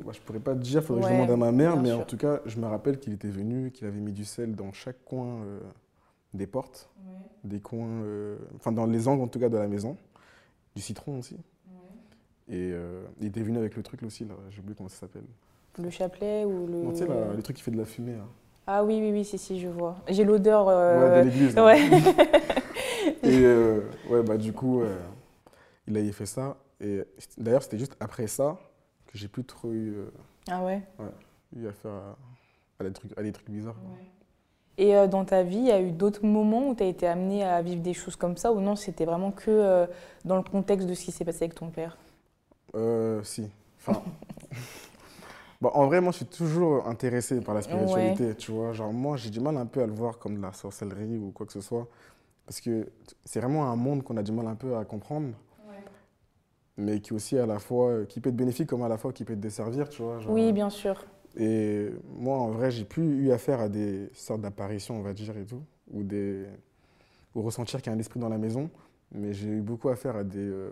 [0.05, 1.91] Bah, je pourrais pas te dire, il faudrait que je demande à ma mère, mais
[1.91, 4.73] en tout cas, je me rappelle qu'il était venu, qu'il avait mis du sel dans
[4.73, 5.61] chaque coin euh,
[6.35, 6.91] des portes,
[7.45, 9.97] des coins, euh, enfin dans les angles en tout cas de la maison,
[10.77, 11.37] du citron aussi.
[12.49, 15.25] Et euh, il était venu avec le truc aussi, là, j'ai oublié comment ça s'appelle.
[15.79, 16.83] Le chapelet ou le...
[16.83, 18.17] Non, tu sais, le truc qui fait de la fumée.
[18.17, 18.27] Là.
[18.67, 19.97] Ah oui, oui, oui, si, si, je vois.
[20.09, 20.69] J'ai l'odeur.
[20.69, 21.57] Euh, ouais, de l'église.
[21.57, 21.81] Ouais.
[23.23, 24.97] et euh, ouais, bah du coup, euh,
[25.87, 26.57] il avait fait ça.
[26.81, 27.03] Et
[27.39, 28.59] d'ailleurs, c'était juste après ça
[29.07, 29.97] que j'ai plus trop eu.
[30.49, 30.83] ah ouais?
[30.99, 31.11] Ouais,
[31.57, 31.93] eu affaire
[32.79, 33.77] à, des, trucs, à des trucs bizarres.
[34.79, 37.45] Et dans ta vie, il y a eu d'autres moments où tu as été amené
[37.45, 39.87] à vivre des choses comme ça ou non C'était vraiment que
[40.25, 41.97] dans le contexte de ce qui s'est passé avec ton père?
[42.75, 43.51] Euh, si.
[43.79, 44.03] Enfin.
[45.63, 48.73] Bah, en vrai, moi, je suis toujours intéressé par la spiritualité, tu vois.
[48.73, 51.31] Genre, moi, j'ai du mal un peu à le voir comme de la sorcellerie ou
[51.31, 51.87] quoi que ce soit.
[52.45, 52.89] Parce que
[53.25, 55.29] c'est vraiment un monde qu'on a du mal un peu à comprendre.
[56.77, 59.25] Mais qui aussi, à la fois, qui peut être bénéfique comme à la fois qui
[59.25, 60.19] peut te desservir, tu vois.
[60.29, 61.05] oui, bien sûr.
[61.37, 65.37] Et moi, en vrai, j'ai plus eu affaire à des sortes d'apparitions, on va dire,
[65.37, 65.63] et tout.
[65.93, 66.45] Ou, des...
[67.37, 68.69] ou ressentir qu'il y a un esprit dans la maison.
[69.13, 70.71] Mais j'ai eu beaucoup affaire à des, euh,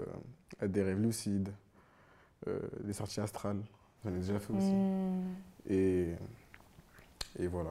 [0.58, 1.50] à des rêves lucides,
[2.48, 3.62] euh, des sorties astrales.
[4.04, 4.72] J'en ai déjà fait aussi.
[4.72, 5.34] Hmm.
[5.68, 6.08] Et,
[7.38, 7.70] et voilà.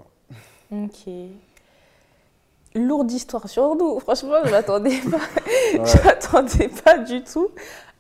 [0.72, 1.10] Ok.
[2.76, 4.00] Lourde histoire sur nous.
[4.00, 6.04] Franchement, je ne m'attendais pas.
[6.04, 7.50] m'attendais pas du tout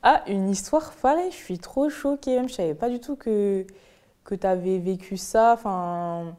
[0.04, 1.32] à une histoire pareille.
[1.32, 2.36] Je suis trop choquée.
[2.36, 3.65] Même, je savais pas du tout que,
[4.24, 5.54] que tu avais vécu ça.
[5.54, 6.36] Enfin,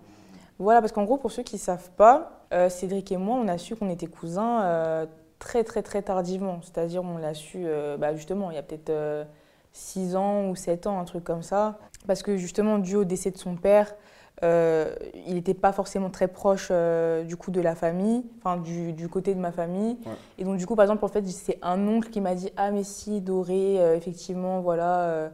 [0.58, 3.48] voilà, parce qu'en gros, pour ceux qui ne savent pas, euh, Cédric et moi, on
[3.48, 5.06] a su qu'on était cousins euh,
[5.40, 6.60] très, très, très tardivement.
[6.62, 9.26] C'est-à-dire, on l'a su, euh, bah, justement, il y a peut-être
[9.72, 11.78] 6 ans ou 7 ans, un truc comme ça.
[12.06, 13.94] Parce que justement, dû au décès de son père,
[14.42, 14.94] euh,
[15.26, 19.08] il n'était pas forcément très proche euh, du coup de la famille, enfin du, du,
[19.08, 19.98] côté de ma famille.
[20.38, 22.70] Et donc du coup, par exemple, en fait, c'est un oncle qui m'a dit ah
[22.70, 25.30] mais si Doré, euh, effectivement, voilà,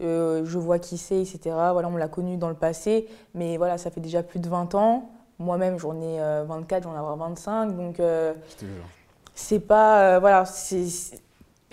[0.00, 1.38] je vois qui c'est, etc.
[1.44, 4.74] Voilà, on l'a connu dans le passé, mais voilà, ça fait déjà plus de 20
[4.74, 5.10] ans.
[5.38, 8.00] Moi-même, j'en ai 24, j'en ai avoir 25, donc
[9.34, 10.86] c'est pas voilà, c'est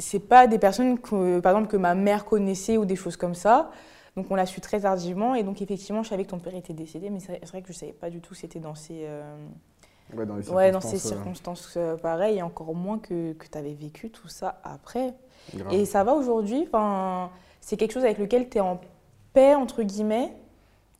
[0.04, 3.36] c'est pas des personnes que, par exemple, que ma mère connaissait ou des choses comme
[3.36, 3.72] ça.
[4.16, 5.34] Donc on l'a su très tardivement.
[5.34, 7.74] Et donc effectivement, je savais que ton père était décédé, mais c'est vrai que je
[7.74, 9.36] ne savais pas du tout c'était dans ces, euh,
[10.16, 13.74] ouais, dans, ouais, dans ces circonstances euh, pareilles, et encore moins que, que tu avais
[13.74, 15.13] vécu tout ça après.
[15.72, 16.68] Et ça va aujourd'hui?
[17.60, 18.80] C'est quelque chose avec lequel tu es en
[19.34, 20.34] paix, entre guillemets?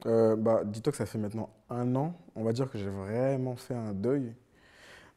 [0.06, 3.56] Euh, bah, Dis-toi que ça fait maintenant un an, on va dire que j'ai vraiment
[3.56, 4.34] fait un deuil.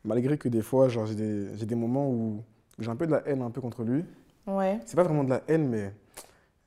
[0.04, 2.42] Malgré que des fois, j'ai des, des moments où
[2.78, 4.04] j'ai un peu de la haine un peu contre lui.
[4.46, 4.78] Ouais.
[4.84, 5.92] C'est pas vraiment de la haine, mais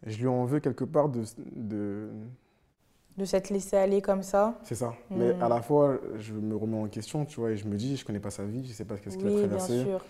[0.06, 1.24] je lui en veux quelque part de.
[1.56, 2.10] De,
[3.18, 4.58] de s'être laissé aller comme ça.
[4.64, 4.94] C'est ça.
[5.10, 5.44] Mais hmm.
[5.44, 8.06] à la fois, je me remets en question, tu vois, et je me dis, je
[8.06, 9.84] connais pas sa vie, je sais pas ce qu'il a traversé.
[9.84, 10.06] bien sûr.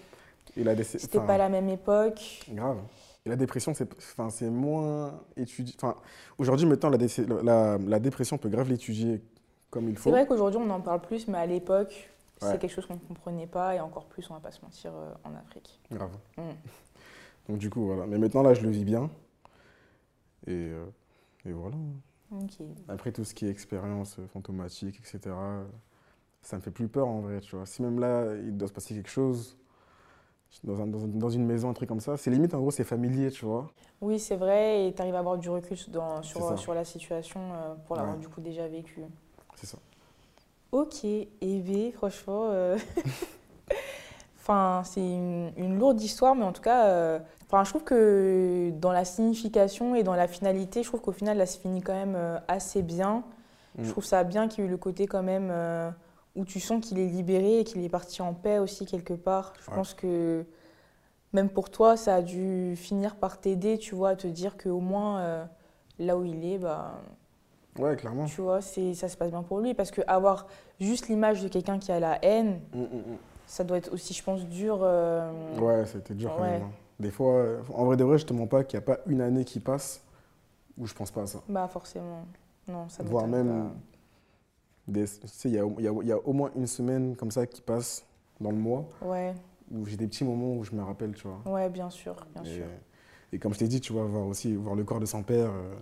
[0.56, 2.46] Il a C'était pas la même époque.
[2.52, 2.78] Grave.
[3.26, 5.76] Et la dépression, c'est enfin, moins étudié.
[5.78, 5.96] Enfin,
[6.38, 6.98] aujourd'hui, maintenant, la,
[7.44, 9.22] la, la, dépression peut grave l'étudier
[9.70, 10.06] comme il faut.
[10.06, 12.10] C'est vrai qu'aujourd'hui, on en parle plus, mais à l'époque,
[12.40, 14.92] c'est quelque chose qu'on ne comprenait pas, et encore plus, on va pas se mentir,
[14.96, 15.80] euh, en Afrique.
[15.92, 16.16] Grave.
[16.38, 16.52] Hmm.
[17.50, 18.06] Donc, du coup, voilà.
[18.06, 19.10] Mais maintenant, là, je le vis bien.
[20.48, 20.86] Et, euh,
[21.46, 21.76] et voilà.
[22.88, 25.36] Après tout ce qui est expérience fantomatique, etc.,
[26.42, 27.66] ça me fait plus peur en vrai, tu vois.
[27.66, 29.58] Si même là, il doit se passer quelque chose,
[30.64, 32.18] dans, un- dans un- dans une maison, un truc comme ça.
[32.18, 33.68] C'est limite, en gros, c'est familier, tu vois.
[34.02, 37.76] Oui, c'est vrai, et tu arrives à avoir du recul dans- sur, la situation euh,
[37.86, 38.22] pour l'avoir Ouais.
[38.22, 39.02] du coup déjà vécu.
[39.56, 39.78] C'est ça.
[40.72, 41.04] Ok,
[41.42, 42.78] B, franchement, euh,
[44.40, 48.72] enfin, c'est une, une lourde histoire, mais en tout cas, euh, enfin, je trouve que
[48.80, 51.94] dans la signification et dans la finalité, je trouve qu'au final, là, se finit quand
[51.94, 53.24] même euh, assez bien.
[53.78, 53.84] Mm.
[53.84, 55.90] Je trouve ça bien qu'il y ait eu le côté quand même euh,
[56.36, 59.54] où tu sens qu'il est libéré et qu'il est parti en paix aussi quelque part.
[59.62, 59.76] Je Ouais.
[59.76, 60.46] pense que
[61.34, 64.80] même pour toi, ça a dû finir par t'aider, tu vois, à te dire qu'au
[64.80, 65.48] moins
[66.00, 67.02] là où il est, bah,
[67.78, 68.26] Ouais, clairement.
[68.26, 69.74] tu vois, c'est, ça se passe bien pour lui.
[69.74, 70.48] Parce que avoir
[70.80, 73.18] juste l'image de quelqu'un qui a la haine, Mm, mm, mm.
[73.48, 74.80] ça doit être aussi, je pense, dur.
[74.82, 76.64] euh, Ouais, c'était dur quand même.
[76.64, 76.72] hein.
[77.00, 79.00] Des fois, euh, en vrai de vrai, je te mens pas qu'il n'y a pas
[79.08, 80.02] une année qui passe
[80.78, 81.40] où je pense pas à ça.
[81.48, 82.26] Bah forcément.
[82.68, 83.72] Non, ça Voire même,
[84.88, 86.68] des- tu sais, il y a, il y a- il y a au moins une
[86.68, 88.04] semaine comme ça qui passe
[88.42, 88.86] dans le mois.
[89.02, 89.34] Ouais,
[89.72, 91.40] où j'ai des petits moments où je me rappelle, tu vois.
[91.54, 92.66] ouais, bien sûr, bien Et, sûr.
[93.32, 95.50] Et comme je t'ai dit, tu vois, voir aussi voir le corps de son père,
[95.52, 95.76] euh,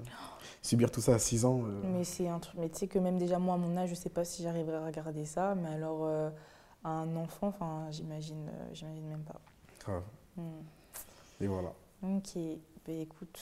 [0.62, 1.62] subir tout ça à 6 ans.
[1.66, 2.56] euh, Mais c'est un truc.
[2.60, 4.78] Mais tu sais que même déjà moi à mon âge, je sais pas si j'arriverai
[4.78, 5.56] à regarder ça.
[5.56, 6.30] Mais alors euh,
[6.84, 9.40] à un enfant, enfin, j'imagine, j'imagine même pas.
[9.86, 10.04] grave.
[10.36, 10.42] Hmm.
[11.42, 11.74] Et voilà.
[12.04, 12.36] Ok.
[12.86, 13.38] Ben, écoute,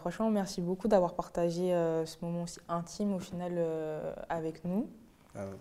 [0.00, 1.68] franchement, merci beaucoup d'avoir partagé
[2.06, 3.52] ce moment aussi intime au final
[4.28, 4.88] avec nous.
[5.36, 5.52] Euh,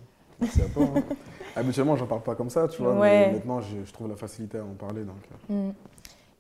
[0.42, 0.84] merci à toi.
[0.96, 1.04] hein.
[1.56, 2.94] Habituellement, j'en parle pas comme ça, tu vois.
[2.98, 3.28] Ouais.
[3.28, 5.04] Mais maintenant, je, je trouve la facilité à en parler.
[5.04, 5.18] Donc,
[5.52, 5.74] euh, Mm.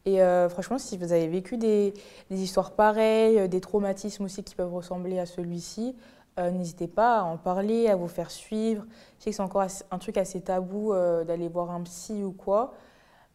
[0.10, 1.94] Et euh, franchement, si vous avez vécu des,
[2.32, 5.96] histoires pareilles, euh, des traumatismes aussi qui peuvent ressembler à celui-ci,
[6.40, 8.86] euh, n'hésitez pas à en parler, à vous faire suivre.
[9.20, 10.94] Je sais que c'est encore un truc assez tabou
[11.28, 12.74] d'aller voir un psy ou quoi,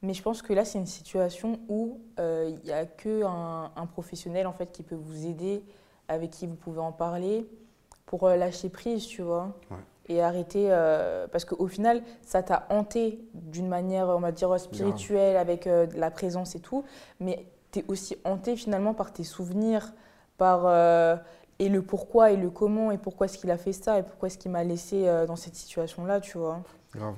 [0.02, 4.48] mais je pense que là, c'est une situation où il n'y a qu'un un professionnel
[4.48, 5.62] en fait qui peut vous aider,
[6.08, 7.46] avec qui vous pouvez en parler,
[8.06, 9.54] pour lâcher prise, tu vois.
[10.08, 15.36] Et arrêter, euh, parce qu'au final, ça t'a hanté d'une manière, on va dire, spirituelle,
[15.36, 16.84] avec euh, de la présence et tout,
[17.20, 19.94] mais tu es aussi hanté finalement par tes souvenirs,
[20.36, 21.16] par euh,
[21.58, 24.26] et le pourquoi et le comment, et pourquoi est-ce qu'il a fait ça, et pourquoi
[24.26, 26.60] est-ce qu'il m'a laissé euh, dans cette situation-là, tu vois.
[26.94, 27.14] grave.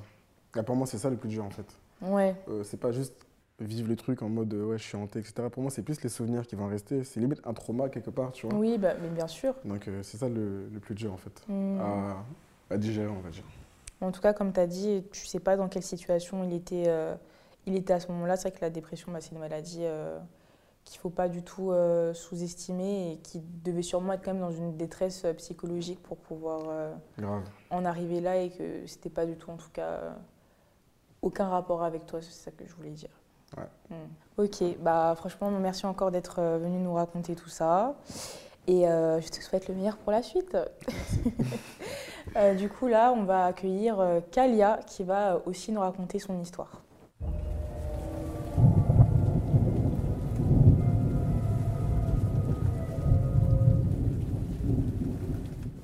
[0.56, 1.66] Et pour moi, c'est ça le plus dur, en fait.
[2.02, 3.14] Ouais, Euh, c'est pas juste
[3.58, 5.48] vivre le truc en mode euh, ouais, je suis hanté, etc.
[5.50, 7.04] Pour moi, c'est plus les souvenirs qui vont rester.
[7.04, 8.56] C'est limite un trauma quelque part, tu vois.
[8.56, 9.54] oui, bah, mais bien sûr.
[9.64, 11.42] Donc, euh, c'est ça le, le plus dur, en fait.
[11.48, 11.80] Hmm.
[11.80, 12.16] À,
[12.70, 13.44] à digérer, on va dire.
[14.00, 16.84] En tout cas, comme tu as dit, tu sais pas dans quelle situation il était,
[16.86, 17.14] euh,
[17.66, 18.36] il était à ce moment-là.
[18.36, 20.18] C'est vrai que la dépression, bah, c'est une maladie euh,
[20.84, 24.50] qu'il faut pas du tout euh, sous-estimer et qui devait sûrement être quand même dans
[24.50, 26.94] une détresse psychologique pour pouvoir
[27.70, 30.14] en arriver là et que c'était pas du tout, en tout cas,
[31.22, 32.20] aucun rapport avec toi.
[32.20, 33.10] C'est ça que je voulais dire.
[33.56, 33.96] Ouais.
[33.96, 34.42] Hmm.
[34.42, 37.96] Ok, bah franchement, merci encore d'être venu nous raconter tout ça.
[38.66, 40.54] Et je te souhaite le meilleur pour la suite.
[42.34, 46.18] Euh, du coup, là, on va accueillir euh, Kalia qui va euh, aussi nous raconter
[46.18, 46.82] son histoire.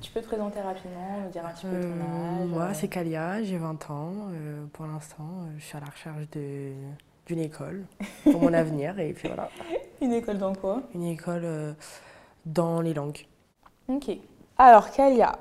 [0.01, 2.01] Tu peux te présenter rapidement, nous dire un petit peu ton
[2.41, 4.11] âge moi, c'est Kalia, j'ai 20 ans.
[4.33, 6.73] Euh, pour l'instant, je suis à la recherche de-
[7.25, 7.85] d'une école
[8.23, 8.99] pour mon avenir.
[8.99, 9.49] Et puis voilà,
[10.01, 10.81] Une école dans quoi?
[10.93, 11.73] Une école euh,
[12.45, 13.25] dans les langues.
[13.87, 14.11] Ok.
[14.57, 15.37] Alors, Kalia,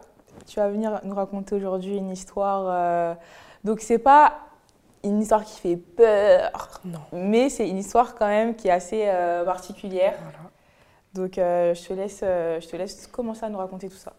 [0.46, 2.64] tu vas venir nous raconter aujourd'hui une histoire.
[2.68, 3.14] euh,
[3.64, 4.34] Donc, c'est pas
[5.04, 7.00] une histoire qui fait peur, Non.
[7.12, 10.14] mais c'est une histoire quand même qui est assez euh, particulière.
[10.22, 10.38] Voilà.
[11.14, 14.12] Donc, euh, je, te laisse, euh, je te laisse commencer à nous raconter tout ça.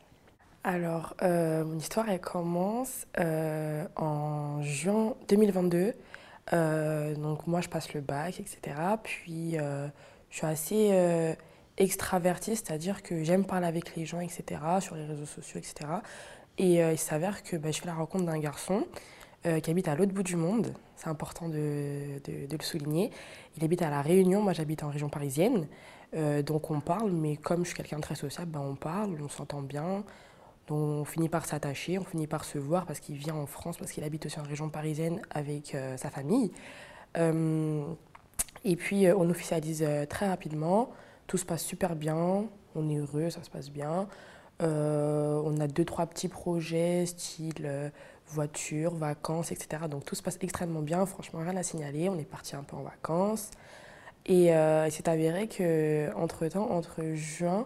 [0.65, 3.05] Alors, mon histoire, elle commence
[3.97, 5.93] en juin 2022.
[6.53, 8.59] Euh, donc, moi, je passe le bac, etc.
[9.03, 9.57] Puis,
[10.29, 11.35] je suis assez
[11.77, 15.89] extravertie, c'est-à-dire que j'aime parler avec les gens, etc., sur les réseaux sociaux, etc.
[16.57, 18.85] Et euh, il s'avère que bah, je fais la rencontre d'un garçon
[19.45, 20.73] euh, qui habite à l'autre bout du monde.
[20.95, 23.11] C'est important de, le souligner.
[23.57, 25.67] Il habite à La Réunion, moi j'habite en région parisienne.
[26.15, 29.17] Euh, donc on parle, mais comme je suis quelqu'un de très sociable, bah, on parle,
[29.21, 30.03] on s'entend bien.
[30.69, 33.91] On finit par s'attacher, on finit par se voir parce qu'il vient en France, parce
[33.91, 36.51] qu'il habite aussi en région parisienne avec sa famille.
[38.63, 40.89] Et puis on officialise très rapidement,
[41.33, 44.07] tout se passe super bien, on est heureux, ça se passe bien.
[44.61, 47.89] Euh, on a deux, trois petits projets, style euh,
[48.27, 49.85] voiture, vacances, etc.
[49.89, 52.75] Donc tout se passe extrêmement bien, franchement rien à signaler, on est parti un peu
[52.75, 53.49] en vacances.
[54.27, 57.65] Et euh, il s'est avéré que entre juin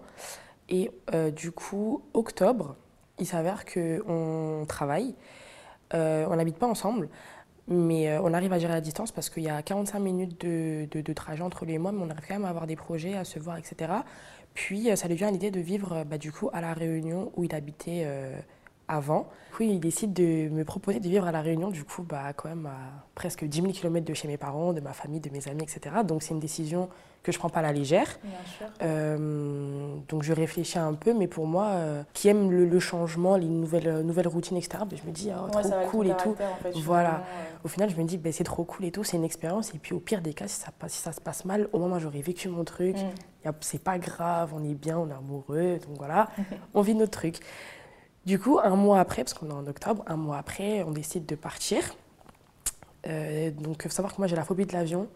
[0.69, 2.77] et euh, du coup octobre,
[3.19, 5.13] il s'avère qu'on travaille.
[5.91, 7.09] On n'habite pas ensemble,
[7.67, 11.13] mais euh, on arrive à gérer la distance parce qu'il y a 45 minutes de,
[11.13, 13.25] trajet entre lui et moi, mais on arrive quand même à avoir des projets, à
[13.25, 13.91] se voir, etc.
[14.53, 17.31] Puis euh, ça lui vient l'idée de vivre euh, bah, du coup à La Réunion
[17.35, 18.07] où il habitait
[18.87, 19.27] avant.
[19.59, 22.49] Oui, il décide de me proposer de vivre à La Réunion, du coup, bah, quand
[22.49, 25.47] même à presque 10 000 km de chez mes parents, de ma famille, de mes
[25.47, 25.97] amis, etc.
[26.05, 26.89] Donc c'est une décision
[27.23, 28.19] que je prends pas à la légère.
[28.81, 33.47] Euh, donc je réfléchis un peu, mais pour moi, euh, qui aime le, changement, les
[33.47, 36.35] nouvelles, euh, nouvelles routines, etc., ben, je me dis, oh, trop cool et tout.
[36.75, 37.23] voilà.
[37.63, 39.73] Au final, je me dis, ben, c'est trop cool et tout, c'est une expérience.
[39.73, 41.99] Et puis au pire des cas, si ça, si ça se passe mal, au moment
[41.99, 42.95] j'aurais vécu mon truc.
[42.95, 43.51] Mm.
[43.61, 46.27] C'est pas grave, on est bien, on est amoureux, donc voilà,
[46.73, 47.39] on vit notre truc.
[48.27, 51.25] Du coup, un mois après, parce qu'on est en octobre, un mois après, on décide
[51.25, 51.81] de partir.
[53.05, 55.07] donc, il faut savoir que moi, j'ai la phobie de l'avion.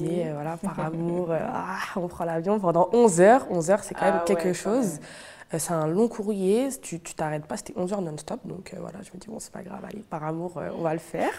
[0.00, 3.46] Mais euh, voilà, par amour, euh, ah, on prend l'avion pendant 11 heures.
[3.50, 4.98] 11 heures, c'est quand même ah quelque chose.
[5.54, 8.40] Euh, c'est un long courrier, tu t'arrêtes pas, c'était 11 heures non-stop.
[8.44, 10.98] Donc voilà, je me dis, bon, c'est pas grave, allez, par amour, on va le
[10.98, 11.30] faire.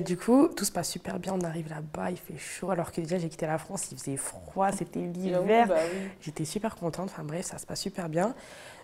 [0.04, 1.34] du coup, tout se passe super bien.
[1.34, 2.70] On arrive là-bas, il fait chaud.
[2.70, 5.68] Alors que déjà, j'ai quitté la France, il faisait froid, c'était l'hiver.
[5.68, 5.76] Bah
[6.20, 7.10] J'étais super contente.
[7.12, 8.34] Enfin bref, ça se passe super bien.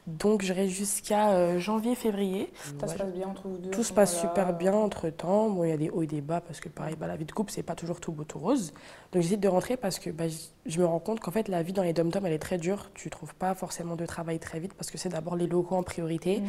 [0.08, 2.50] Donc reste jusqu'à euh, janvier-février.
[2.80, 5.50] Ça se passe bien entre vous deux Tout se passe super bien entre temps.
[5.50, 7.26] Bon, il y a des hauts et des bas parce que pareil, bah, la vie
[7.26, 8.72] de couple, c'est pas toujours tout beau tout rose.
[9.12, 10.24] Donc j'hésite de rentrer parce que bah,
[10.64, 12.90] je me rends compte qu'en fait la vie dans les dom-toms, elle est très dure.
[12.94, 15.82] Tu trouves pas forcément de travail très vite parce que c'est d'abord les locaux en
[15.82, 16.40] priorité.
[16.40, 16.46] Mmh.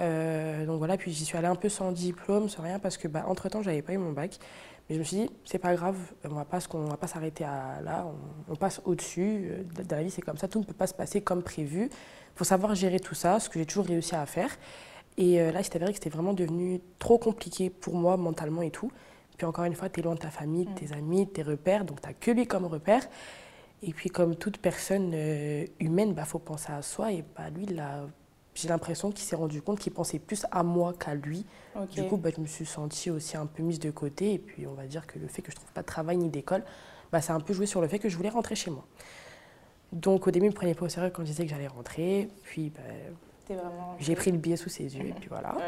[0.00, 3.08] Euh, donc voilà, puis j'y suis allée un peu sans diplôme, sans rien parce que
[3.08, 4.38] bah, entre temps, j'avais pas eu mon bac.
[4.88, 7.80] Mais je me suis dit, c'est pas grave, on va pas, va pas s'arrêter à
[7.82, 9.48] là, on, on passe au-dessus.
[9.50, 11.84] Euh, dans la vie, c'est comme ça, tout ne peut pas se passer comme prévu.
[11.84, 14.50] Il faut savoir gérer tout ça, ce que j'ai toujours réussi à faire.
[15.16, 18.70] Et euh, là, c'est avéré que c'était vraiment devenu trop compliqué pour moi mentalement et
[18.70, 18.90] tout.
[19.36, 20.98] Puis encore une fois, tu es loin de ta famille, de tes mm.
[20.98, 23.02] amis, de tes repères, donc tu n'as que lui comme repère.
[23.82, 27.12] Et puis comme toute personne euh, humaine, il bah, faut penser à soi.
[27.12, 27.66] Et bah, lui,
[28.54, 31.44] j'ai l'impression qu'il s'est rendu compte qu'il pensait plus à moi qu'à lui.
[31.92, 34.34] Du coup, bah, je me suis sentie aussi un peu mise de côté.
[34.34, 36.28] Et puis on va dire que le fait que je trouve pas de travail ni
[36.28, 36.62] d'école,
[37.10, 38.84] bah, ça a un peu joué sur le fait que je voulais rentrer chez moi.
[39.92, 41.66] Donc au début, il ne me prenait pas au sérieux quand je disais que j'allais
[41.66, 42.28] rentrer.
[42.42, 43.56] Puis ben,
[43.98, 45.56] j'ai pris le billet sous ses yeux et puis voilà.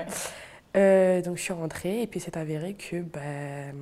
[0.76, 3.76] Euh, donc je suis rentrée et puis c'est avéré que ben,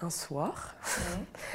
[0.00, 0.74] un soir,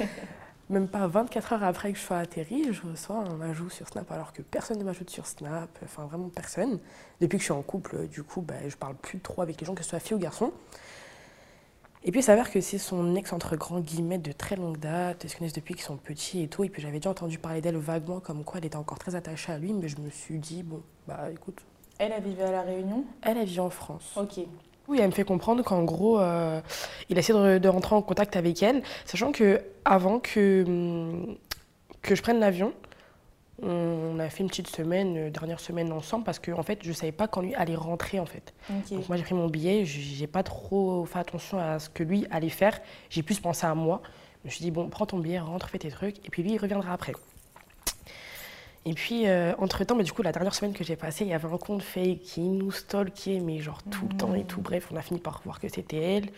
[0.68, 4.10] même pas 24 heures après que je sois atterrie, je reçois un ajout sur Snap
[4.10, 6.80] alors que personne ne m'ajoute sur Snap, enfin vraiment personne.
[7.20, 9.66] Depuis que je suis en couple, du coup, ben, je parle plus trop avec les
[9.66, 10.52] gens, que ce soit fille ou garçon.
[12.02, 15.24] Et puis il s'avère que c'est son ex entre grands guillemets de très longue date,
[15.24, 16.62] ils se connaissent depuis qu'ils sont petits et tout.
[16.62, 19.52] Et puis j'avais déjà entendu parler d'elle vaguement comme quoi elle était encore très attachée
[19.52, 21.64] à lui, mais je me suis dit, bon, bah écoute.
[21.98, 23.04] Elle, a vécu à La Réunion?
[23.22, 24.14] Elle, a vécu en France.
[24.16, 24.40] Ok.
[24.88, 26.60] Oui, elle me fait comprendre qu'en gros, euh,
[27.08, 30.64] il essaie de, de, rentrer en contact avec elle, sachant que avant que,
[32.02, 32.72] que je prenne l'avion,
[33.62, 36.88] on a fait une petite semaine, euh, dernière semaine ensemble, parce que en fait, je
[36.88, 38.52] ne savais pas quand lui allait rentrer en fait.
[38.90, 42.26] Donc moi j'ai pris mon billet, j'ai pas trop fait attention à ce que lui
[42.30, 42.78] allait faire.
[43.08, 44.02] J'ai plus pensé à moi.
[44.42, 46.52] Je me suis dit bon, prends ton billet, rentre, fais tes trucs, et puis lui
[46.52, 47.12] il reviendra après.
[48.86, 51.34] Et puis, euh, entre-temps, mais du coup, la dernière semaine que j'ai passée, il y
[51.34, 54.60] avait un compte fake qui nous stalkait, mais genre tout le temps et tout.
[54.60, 56.28] Bref, on a fini par voir que c'était elle.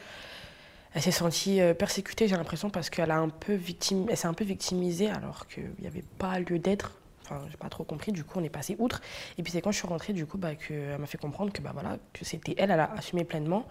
[0.95, 4.27] Elle s'est sentie euh, persécutée, j'ai l'impression, parce qu'elle a un peu victime, elle s'est
[4.27, 6.99] un peu victimisée, alors qu'il n'y avait pas lieu d'être.
[7.23, 8.13] Enfin, j'ai pas trop compris.
[8.13, 9.03] Du coup, on est passé outre.
[9.37, 11.61] Et puis c'est quand je suis rentrée, du coup, bah, qu'elle m'a fait comprendre que
[11.61, 13.67] bah voilà, que c'était elle, elle a assumé pleinement,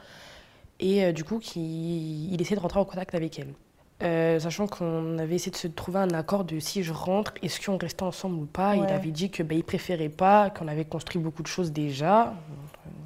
[0.80, 3.56] et euh, du coup qu'il il essaie de rentrer en contact avec elle.
[4.04, 7.60] Euh, sachant qu'on avait essayé de se trouver un accord de si je rentre, est-ce
[7.66, 8.76] qu'on restait ensemble ou pas.
[8.76, 12.34] Il avait dit que bah, il préférait pas, qu'on avait construit beaucoup de choses déjà.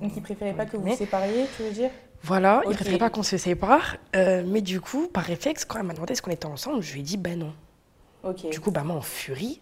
[0.02, 1.92] Donc il préférait pas que vous vous sépariez, tu veux dire?
[2.24, 3.98] Voilà, il préférait pas qu'on se sépare.
[4.16, 6.94] Euh, mais du coup, par réflexe, quand elle m'a demandé est-ce qu'on était ensemble, je
[6.94, 7.54] lui ai dit ben non.
[8.52, 9.62] Du coup, bah, moi en furie,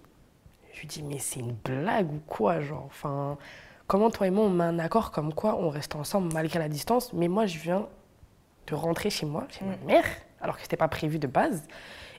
[0.74, 3.38] je lui dis, mais c'est une blague ou quoi genre, enfin,
[3.89, 6.70] Comment toi et moi, on met un accord comme quoi on reste ensemble malgré la
[6.70, 7.88] distance, mais moi, je viens
[8.68, 9.86] de rentrer chez moi, chez ma mm.
[9.88, 10.06] mère,
[10.41, 11.63] alors que ce n'était pas prévu de base.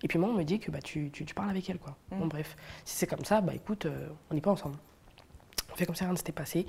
[0.03, 1.79] Et puis moi, on me dit que bah, tu, tu, parles avec elle.
[1.79, 1.97] quoi.
[2.11, 2.19] Mm.
[2.19, 4.77] Bon, bref, si c'est comme ça, bah écoute, euh, on n'est pas ensemble.
[5.73, 6.67] On fait comme si rien ne s'était passé.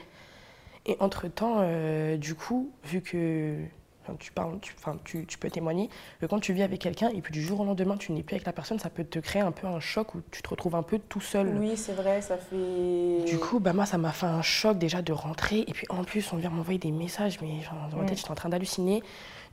[0.85, 3.63] Et entre-temps, euh, du coup, vu que
[4.19, 7.31] tu, parles, tu, tu, tu, peux témoigner que quand tu vis avec quelqu'un et puis
[7.31, 9.51] du jour au lendemain tu n'es plus avec la personne, ça peut te créer un
[9.51, 11.55] peu un choc où tu te retrouves un peu tout seul.
[11.59, 13.25] Oui, c'est vrai, ça fait.
[13.25, 16.03] Du coup, bah, moi, ça m'a fait un choc déjà de rentrer et puis en
[16.03, 17.59] plus, on vient m'envoyer des messages, mais
[17.91, 19.03] dans ma tête, j'étais en train d'halluciner.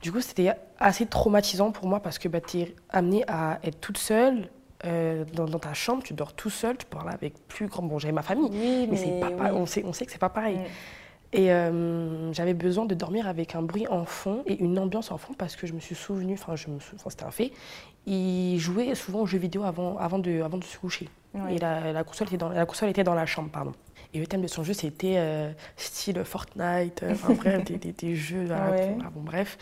[0.01, 3.79] Du coup, c'était assez traumatisant pour moi parce que bah, tu es amenée à être
[3.79, 4.49] toute seule.
[4.85, 7.83] Euh, dans, ta chambre, tu dors tout seul, tu parles avec plus grand.
[7.83, 10.57] Bon, j'avais ma famille, mais, c'est pas, on, sait, on sait que c'est pas pareil.
[11.33, 15.17] Et euh, j'avais besoin de dormir avec un bruit en fond et une ambiance en
[15.17, 17.51] fond parce que je me suis souvenu, enfin, je me c'était un fait,
[18.07, 21.09] il jouait souvent aux jeux vidéo avant, avant, de, avant de se coucher.
[21.51, 23.73] Et la, la, console était dans, la console était dans la chambre, pardon.
[24.13, 28.15] Et le thème de son jeu, c'était euh, style Fortnite, euh, enfin bref, des, des,
[28.15, 29.57] jeux, ah bon, bref.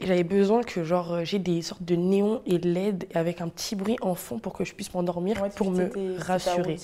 [0.00, 3.76] Et j'avais besoin que genre j'ai des sortes de néons et LED avec un petit
[3.76, 6.76] bruit en fond pour que je puisse m'endormir, pour me rassurer.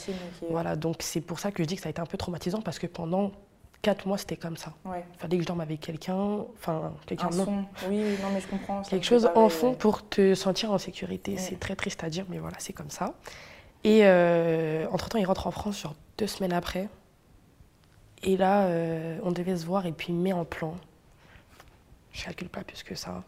[0.50, 2.60] Voilà, donc c'est pour ça que je dis que ça a été un peu traumatisant
[2.60, 3.32] parce que pendant
[3.82, 4.74] quatre mois, c'était comme ça.
[4.84, 5.04] Ouais.
[5.18, 7.44] Fallait que je dorme avec quelqu'un, enfin, quelqu'un, Un non.
[7.44, 7.64] son.
[7.88, 8.82] Oui, non, mais je comprends.
[8.82, 9.76] Quelque chose en fond ouais.
[9.76, 11.32] pour te sentir en sécurité.
[11.32, 11.38] Mm.
[11.38, 13.14] C'est très triste à dire, mais voilà, c'est comme ça.
[13.84, 16.88] Et euh, entre-temps, il rentre en France, genre deux semaines après.
[18.22, 20.76] Et là, euh, on devait se voir et puis il me met en plan.
[22.12, 23.22] Je calcule pas plus que ça.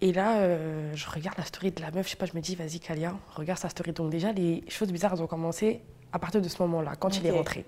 [0.00, 2.40] Et là, euh, je regarde la story de la meuf, je sais pas, je me
[2.40, 3.92] dis, vas-y, Kalia, regarde sa story.
[3.92, 7.26] Donc déjà, les choses bizarres, elles ont commencé à partir de ce moment-là, quand il
[7.26, 7.66] est rentré.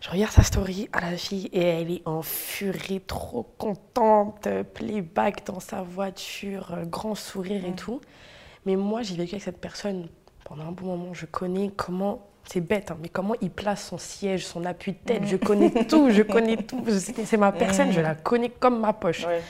[0.00, 5.44] Je regarde sa story à la fille et elle est en furie, trop contente, playback
[5.44, 8.00] dans sa voiture, grand sourire et tout.
[8.66, 10.08] Mais moi, j'ai vécu avec cette personne
[10.44, 11.14] pendant un bon moment.
[11.14, 14.98] Je connais comment, c'est bête, hein, mais comment il place son siège, son appui de
[14.98, 15.22] tête.
[15.22, 15.26] Mm.
[15.26, 16.84] Je connais tout, je connais tout.
[17.24, 17.92] C'est ma personne, Mm.
[17.92, 19.24] je la connais comme ma poche.
[19.26, 19.40] Ouais.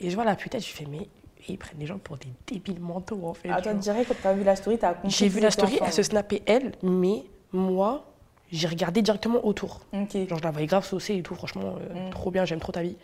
[0.00, 1.08] Et je vois l'appui de tête, je fais, mais
[1.48, 3.48] ils prennent les gens pour des débiles mentaux en fait.
[3.52, 5.10] Ah, toi, direct, quand t'as vu la story, t'as compris.
[5.10, 8.04] J'ai vu la story, elle se snappait elle, mais moi,
[8.52, 9.80] j'ai regardé directement autour.
[9.92, 10.16] Ok.
[10.28, 12.10] Genre, je la voyais grave saucée et tout, franchement, euh, Mm.
[12.10, 12.96] trop bien, j'aime trop ta vie.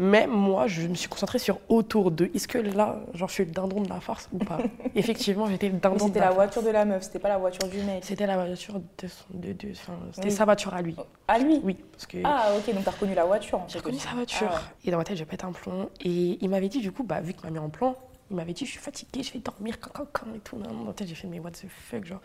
[0.00, 3.44] Mais moi, je me suis concentrée sur autour de est-ce que là, genre, je suis
[3.44, 4.58] le dindon de la farce ou pas?
[4.94, 6.36] Effectivement, j'étais le dindon de C'était la la farce.
[6.36, 8.04] voiture de la meuf, c'était pas la voiture du mec.
[8.04, 9.24] C'était la voiture de son.
[9.34, 10.32] De, de- enfin, c'était Oui.
[10.34, 10.94] sa voiture à lui.
[11.26, 11.60] À lui?
[11.64, 12.18] Oui, parce que.
[12.22, 13.58] Ah, ok, donc t'as reconnu la voiture.
[13.58, 14.48] en J'ai reconnu sa voiture.
[14.52, 14.60] Ah.
[14.84, 15.90] Et dans ma tête, je pète un plomb.
[16.00, 17.96] Et il m'avait dit, du coup, bah, vu qu'il m'a mis en plan,
[18.30, 20.58] il m'avait dit, je suis fatiguée, je vais dormir, quand, quand, quand, et tout.
[20.58, 22.20] Dans ma tête, j'ai fait, mais what the fuck, genre.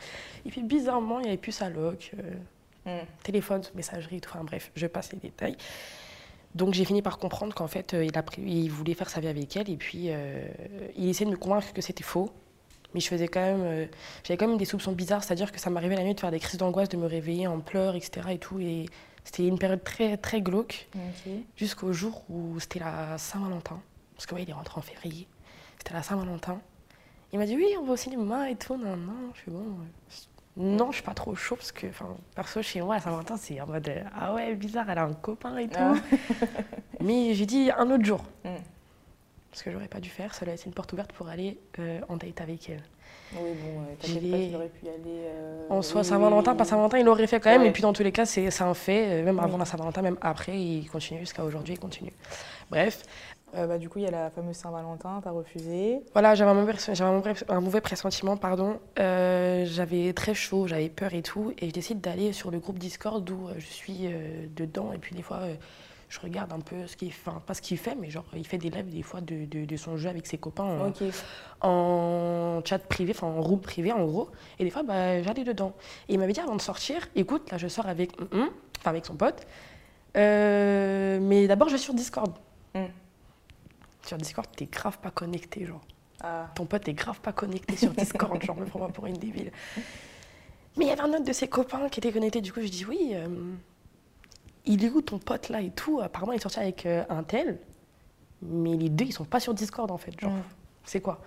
[0.45, 2.33] Et puis, bizarrement, il n'y avait plus sa loc, euh,
[2.85, 3.05] Hmm.
[3.23, 4.29] téléphone, messagerie, tout.
[4.31, 5.55] Enfin, bref, je passe les détails.
[6.55, 9.19] Donc, j'ai fini par comprendre qu'en fait, euh, il, a pris, il voulait faire sa
[9.19, 9.69] vie avec elle.
[9.69, 10.45] Et puis, euh,
[10.95, 12.31] il essayait de me convaincre que c'était faux.
[12.93, 13.85] Mais je faisais quand même, euh,
[14.23, 16.39] j'avais quand même des soupçons bizarres, c'est-à-dire que ça m'arrivait la nuit de faire des
[16.39, 18.27] crises d'angoisse, de me réveiller en pleurs, etc.
[18.31, 18.59] Et tout.
[18.59, 18.85] Et
[19.23, 20.87] c'était une période très, très glauque
[21.55, 23.81] jusqu'au jour où c'était la Saint-Valentin.
[24.15, 25.27] Parce que ouais, il est rentré en février.
[25.79, 26.61] C'était la Saint-Valentin.
[27.31, 28.77] Il m'a dit oui, on va au cinéma et tout.
[28.77, 29.65] Non, non, je suis bon.
[30.55, 33.59] Non, je suis pas trop chaud parce que, enfin, perso, chez moi, la Saint-Valentin, c'est
[33.59, 35.79] en mode euh, ah ouais, bizarre, elle a un copain et tout.
[35.79, 35.95] Ah.
[37.01, 38.23] Mais j'ai dit un autre jour.
[38.43, 38.49] Mm.
[39.49, 41.99] Parce que j'aurais pas dû faire, ça lui a une porte ouverte pour aller euh,
[42.07, 42.83] en date avec elle.
[43.35, 44.49] Oui, bon, euh, t'inquiète pas, vais.
[44.49, 44.97] tu aurais pu y aller.
[45.07, 46.65] euh, En soi, oui, Saint-Valentin, oui, pas.
[46.65, 47.61] Saint-Valentin, il l'aurait fait quand même.
[47.61, 47.67] Ouais.
[47.69, 49.23] Et puis dans tous les cas, c'est un fait.
[49.23, 49.43] Même Oui.
[49.43, 52.13] avant la Saint-Valentin, même après, il continue jusqu'à aujourd'hui, il continue.
[52.69, 53.01] Bref,
[53.55, 56.01] Euh, bah, du coup, il y a la fameuse Saint-Valentin, t'as refusé.
[56.13, 56.73] Voilà, j'avais un mauvais,
[57.77, 58.79] un pressentiment, pardon.
[58.99, 61.53] Euh, j'avais très chaud, j'avais peur et tout.
[61.59, 64.91] Et je décide d'aller sur le groupe Discord où euh, je suis euh, dedans.
[64.93, 65.41] Et puis des fois,
[66.09, 68.45] je regarde un peu ce qu'il fait, enfin pas ce qu'il fait, mais genre il
[68.45, 70.91] fait des lives des fois de, de- de son jeu avec ses copains
[71.61, 74.29] en, chat privé, enfin en room privé en gros.
[74.59, 75.73] Et des fois, bah, j'allais dedans.
[76.09, 79.05] Et il m'avait dit avant de sortir, écoute, là je sors avec, hum, enfin avec
[79.05, 79.45] son pote.
[80.15, 82.33] Mais d'abord, je vais sur Discord.
[82.73, 82.85] Mm.
[84.05, 85.81] Sur Discord, t'es grave pas connecté, genre
[86.21, 86.49] Ah.
[86.55, 89.51] ton pote est grave pas connecté sur Discord, genre me prends pas pour une débile.
[90.77, 92.67] Mais il y avait un autre de ses copains qui était connecté, du coup je
[92.67, 93.27] dis oui, euh,
[94.65, 95.99] il est où ton pote là et tout?
[96.01, 97.59] Apparemment il est sorti avec euh, un tel,
[98.41, 100.33] mais les deux ils sont pas sur Discord en fait, genre
[100.85, 101.21] c'est quoi?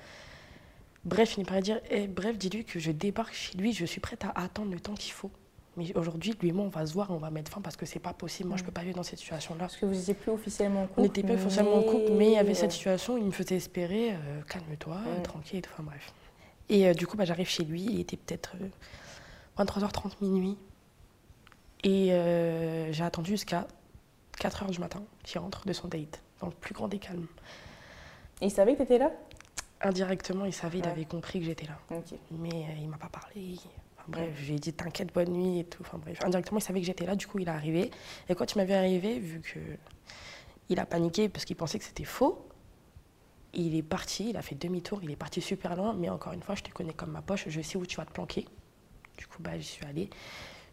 [1.04, 4.00] Bref, il finit par dire, Eh, bref, dis-lui que je débarque chez lui, je suis
[4.00, 5.30] prête à attendre le temps qu'il faut.
[5.76, 7.84] Mais aujourd'hui, lui et moi, on va se voir, on va mettre fin parce que
[7.84, 8.48] c'est pas possible.
[8.48, 9.60] Moi, je peux pas vivre dans cette situation-là.
[9.60, 11.00] Parce que vous n'étiez plus officiellement en couple.
[11.00, 13.56] On n'était pas forcément en couple, mais il y avait cette situation il me faisait
[13.56, 15.22] espérer, euh, calme-toi, Mm.
[15.22, 16.12] tranquille, enfin bref.
[16.68, 18.68] Et euh, du coup, bah, j'arrive chez lui, il était peut-être euh,
[19.62, 20.56] 23h30 minuit.
[21.84, 23.66] Et euh, j'ai attendu jusqu'à
[24.40, 27.26] 4h du matin qu'il rentre de son date, dans le plus grand des calmes.
[28.40, 29.12] Et il savait que t'étais là?
[29.82, 31.78] Indirectement, il savait, il avait compris que j'étais là.
[32.30, 33.56] Mais euh, il m'a pas parlé.
[34.08, 35.82] Bref, je lui ai dit t'inquiète, bonne nuit et tout.
[35.82, 37.90] Enfin bref, indirectement, il savait que j'étais là, du coup, il est arrivé.
[38.28, 39.58] Et quand il m'avait arrivé, vu que
[40.68, 42.46] il a paniqué parce qu'il pensait que c'était faux,
[43.52, 45.94] il est parti, il a fait demi-tour, il est parti super loin.
[45.94, 48.04] Mais encore une fois, je te connais comme ma poche, je sais où tu vas
[48.04, 48.46] te planquer.
[49.16, 50.10] Du coup, bah, j'y suis allée.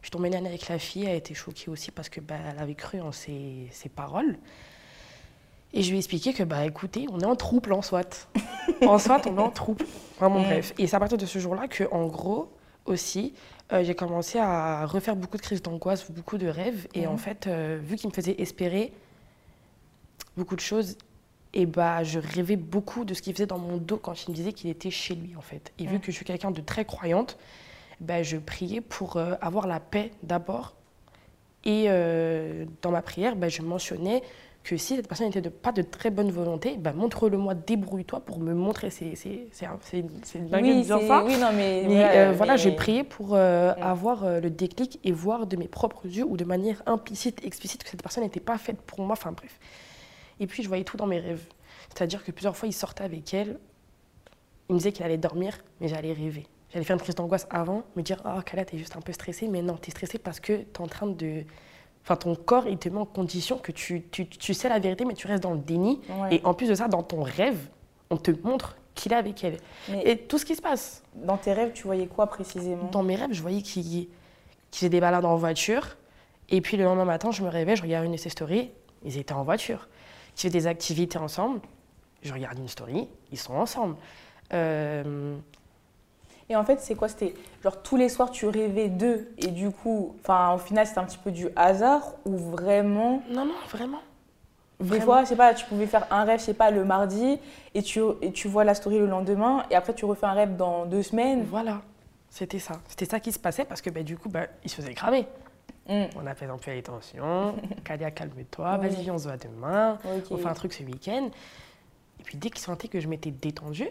[0.02, 2.36] Je suis tombée nez avec la fille, elle a été choquée aussi parce que bah,
[2.52, 4.38] elle avait cru en ses, ses paroles.
[5.72, 8.28] Et je lui ai expliqué que, bah, écoutez, on est en trouble en soit.
[8.86, 9.86] en soit, on est en trouble.
[10.20, 10.44] Vraiment, Mm.
[10.48, 10.74] bref.
[10.78, 12.52] Et c'est à partir de ce jour-là que, en gros,
[12.86, 13.34] aussi,
[13.72, 16.88] euh, j'ai commencé à refaire beaucoup de crises d'angoisse, beaucoup de rêves.
[16.94, 18.94] Et en fait, euh, vu qu'il me faisait espérer
[20.38, 20.98] beaucoup de choses,
[21.54, 24.36] et bah, je rêvais beaucoup de ce qu'il faisait dans mon dos quand il me
[24.36, 25.72] disait qu'il était chez lui, en fait.
[25.78, 27.38] Et vu que je suis quelqu'un de très croyante,
[28.00, 30.76] bah, je priais pour euh, avoir la paix d'abord.
[31.66, 31.88] Et
[32.82, 34.22] dans ma prière, bah, je mentionnais
[34.64, 38.40] que si cette personne n'était de, pas de très bonne volonté, bah, montre-le-moi, débrouille-toi pour
[38.40, 38.90] me montrer.
[38.90, 41.24] C'est une dinguerie de Oui, dire ça.
[41.26, 41.84] oui, non, mais.
[41.88, 43.82] Mais euh, voilà, mais- j'ai prié pour euh, Mm.
[43.84, 47.84] avoir euh, le déclic et voir de mes propres yeux ou de manière implicite, explicite
[47.84, 49.14] que cette personne n'était pas faite pour moi.
[49.14, 49.60] Enfin bref.
[50.40, 51.44] Et puis je voyais tout dans mes rêves.
[51.94, 53.60] C'est-à-dire que plusieurs fois, il sortait avec elle.
[54.70, 56.48] Il me disait qu'il allait dormir, mais j'allais rêver.
[56.72, 59.48] J'allais faire une crise d'angoisse avant, me dire Ah, Kala, t'es juste un peu stressée.
[59.50, 61.44] Mais non, t'es stressée parce que t'es en train de
[62.04, 65.06] Enfin, ton corps, il te met en condition que tu, tu, tu sais la vérité,
[65.06, 66.02] mais tu restes dans le déni.
[66.22, 66.36] Ouais.
[66.36, 67.70] Et en plus de ça, dans ton rêve,
[68.10, 69.58] on te montre qu'il est avec elle.
[69.90, 71.02] Mais Et tout ce qui se passe.
[71.16, 72.90] dans tes rêves, tu voyais quoi précisément?
[72.92, 74.08] Dans mes rêves, je voyais qu'il
[74.72, 75.96] faisait des balades en voiture.
[76.50, 78.70] Et puis le lendemain matin, je me réveille, je regarde une de ses stories,
[79.06, 79.88] ils étaient en voiture.
[80.36, 81.62] Ils faisaient des activités ensemble,
[82.22, 83.96] je regarde une story, ils sont ensemble.
[84.54, 85.36] Euh,
[86.50, 87.08] Et en fait, c'est quoi?
[87.08, 87.34] C'était
[87.64, 91.06] genre tous les soirs, tu rêvais d'eux et du coup, enfin, au final, c'était un
[91.06, 93.24] petit peu du hasard ou vraiment?
[93.30, 94.02] Non, non, vraiment.
[94.80, 97.40] Des fois, je sais pas, tu pouvais faire un rêve, je sais pas, le mardi
[97.74, 100.58] et tu, et tu vois la story le lendemain et après tu refais un rêve
[100.58, 101.46] dans deux semaines.
[101.50, 101.82] Voilà,
[102.30, 102.82] c'était ça.
[102.88, 105.26] C'était ça qui se passait parce que bah, du coup, bah, ils se faisaient cramer.
[105.88, 106.06] Mm.
[106.16, 107.56] On a fait un peu attention.
[107.84, 108.80] Kalia, calme-toi.
[108.82, 108.90] Oui.
[108.90, 109.98] Vas-y, on se voit demain.
[110.30, 111.30] On fait un truc ce week-end.
[112.20, 113.90] Et puis dès qu'ils sentaient que je m'étais détendue,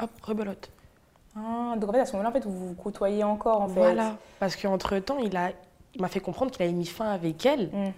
[0.00, 0.70] hop, rebelote.
[1.36, 3.74] Ah, donc en fait, à ce moment-là, en fait, vous vous côtoyez encore en fait.
[3.74, 4.16] Voilà.
[4.38, 5.30] Parce qu'entre-temps, il
[6.00, 7.66] m'a fait comprendre qu'il avait mis fin avec elle.
[7.72, 7.92] Mm.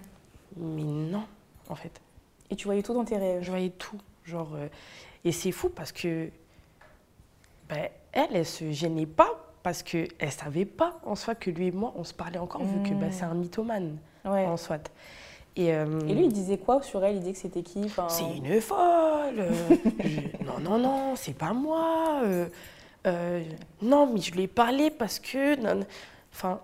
[0.57, 1.23] Mais non,
[1.69, 1.99] en fait.
[2.51, 3.41] Et tu voyais tout dans tes rêves.
[3.41, 3.97] Je voyais tout.
[4.25, 4.67] Genre, euh,
[5.25, 6.29] et c'est fou parce que
[7.69, 9.29] ben, elle, elle se gênait pas
[9.63, 12.63] parce qu'elle ne savait pas en soi que lui et moi, on se parlait encore
[12.63, 13.11] vu que Mm.
[13.11, 14.45] c'est un mythomane Ouais.
[14.45, 14.91] en soit.
[15.55, 17.15] Et, euh, Et lui, il disait quoi sur elle?
[17.15, 17.81] Il disait que c'était qui?
[18.09, 19.39] C'est une folle.
[19.39, 19.51] euh,
[20.03, 22.21] je- non, non, non, c'est pas moi.
[22.23, 22.47] euh,
[23.05, 23.43] euh,
[23.81, 25.55] non, mais je lui ai parlé parce que.
[25.61, 25.85] non, non.
[26.33, 26.59] Enfin,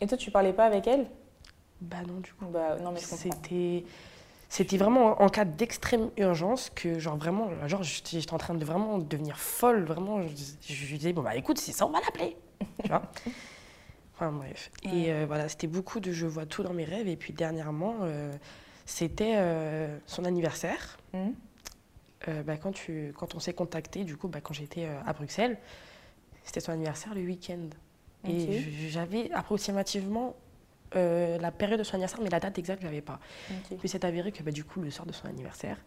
[0.00, 1.06] Et toi, tu parlais pas avec elle?
[1.80, 2.46] Bah non, du coup.
[2.46, 3.00] Bah non, mais.
[3.00, 3.84] C'était.
[4.50, 8.96] C'était vraiment en cas d'extrême urgence que, genre, vraiment, genre, j'étais en train de vraiment
[8.96, 10.22] devenir folle, vraiment.
[10.22, 10.28] Je,
[10.74, 12.34] je lui disais, bon, bah écoute, c'est ça, on va l'appeler.
[12.82, 13.02] Tu vois
[14.14, 14.70] Enfin, bref.
[14.84, 14.90] Ouais.
[14.90, 17.06] Et euh, voilà, c'était beaucoup de je vois tout dans mes rêves.
[17.06, 18.32] Et puis, dernièrement, euh,
[18.84, 20.98] c'était euh, son anniversaire.
[21.12, 21.30] Hmm.
[22.26, 25.12] Euh, bah, quand, tu, quand on s'est contacté, du coup, bah, quand j'étais euh, à
[25.12, 25.56] Bruxelles,
[26.42, 27.68] c'était son anniversaire le week-end.
[28.26, 30.34] Et j'avais approximativement
[30.96, 33.20] euh, la période de son anniversaire, mais la date exacte, je n'avais pas.
[33.50, 33.78] Ok.
[33.78, 35.78] Puis c'est avéré que bah, du coup, le soir de son anniversaire,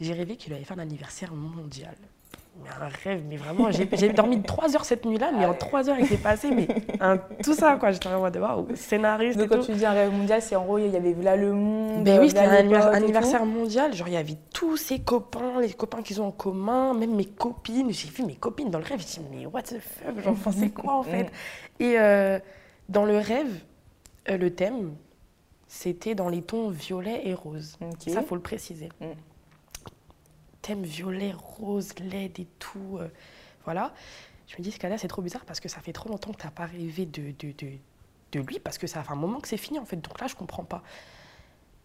[0.00, 1.96] j'ai rêvé qu'il allait faire un anniversaire mondial.
[2.62, 5.98] Mais un rêve, mais vraiment, j'ai dormi trois heures cette nuit-là, mais en trois heures,
[5.98, 6.68] il s'est passé, mais
[7.00, 7.92] un- tout ça, quoi.
[7.92, 9.66] J'étais en mode, waouh, scénariste et Donc quand tout.
[9.66, 12.04] tu dis un rêve mondial, c'est en gros, il y avait là le monde.
[12.04, 13.94] Ben oui, c'était un et anniversaire mondial.
[13.94, 17.24] Genre, il y avait tous ses copains, les copains qu'ils ont en commun, même mes
[17.24, 17.90] copines.
[17.90, 19.00] J'ai vu mes copines dans le rêve.
[19.00, 21.32] J'ai dit, mais what the fuck enfin, c'est quoi en fait?
[21.80, 22.38] Et euh,
[22.90, 23.60] dans le rêve,
[24.28, 24.92] euh, le thème,
[25.66, 27.76] c'était dans les tons violet et rose.
[27.80, 28.12] Ok.
[28.12, 28.90] Ça, faut le préciser.
[29.00, 29.06] Mm.
[30.62, 32.98] Thème violet, rose, LED et tout.
[33.00, 33.08] euh,
[33.64, 33.92] voilà.
[34.48, 36.40] Je me dis, ce cas-là, c'est trop bizarre parce que ça fait trop longtemps que
[36.40, 37.72] tu n'as pas rêvé de, de, de,
[38.32, 39.96] de lui parce que ça fait un moment que c'est fini en fait.
[39.96, 40.82] Donc là, je comprends pas.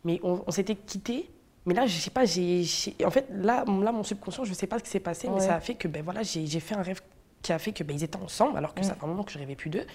[0.03, 1.30] Mais on, on s'était quittés.
[1.65, 2.63] Mais là, je sais pas, j'ai,
[3.05, 5.41] en fait, là, mon- là, mon subconscient, je sais pas ce qui s'est passé, mais
[5.41, 7.01] ça a fait que, ben voilà, j'ai, fait un rêve
[7.41, 9.34] qui a fait que, ben, ils étaient ensemble, alors que ça fait un moment que
[9.34, 9.86] je rêvais plus d'eux.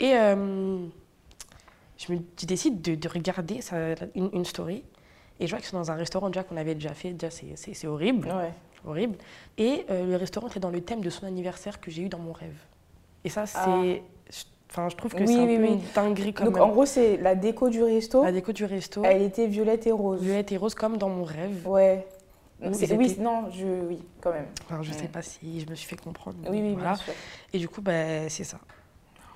[0.00, 0.84] Et euh,
[1.96, 4.84] je me je décide de, de regarder ça- une, une story.
[5.40, 7.12] Et je vois que c'est dans un restaurant déjà qu'on avait déjà fait.
[7.12, 8.28] Déjà, c'est, c'est, c'est horrible.
[8.28, 8.52] Ouais.
[8.86, 9.16] Horrible.
[9.56, 12.18] Et euh, le restaurant était dans le thème de son anniversaire que j'ai eu dans
[12.18, 12.56] mon rêve.
[13.24, 13.58] Et ça, c'est.
[13.60, 13.82] Ah.
[14.30, 15.68] je- Enfin, je trouve que Oui, c'est un oui, peu oui.
[15.72, 16.62] une dinguerie quand Donc même.
[16.64, 18.22] en gros, c'est la déco du resto.
[18.22, 20.20] La déco du resto, Elle était violette et rose.
[20.20, 21.66] violette et rose comme dans mon rêve.
[21.66, 22.06] Ouais.
[22.72, 24.44] C'est- Oui, non, je, oui, quand même.
[24.66, 24.98] Enfin, je Ouais.
[24.98, 26.36] sais pas si je me suis fait comprendre.
[26.50, 26.90] Oui, oui, voilà.
[26.92, 27.14] bien sûr.
[27.54, 28.58] Et du coup, ben, c'est ça.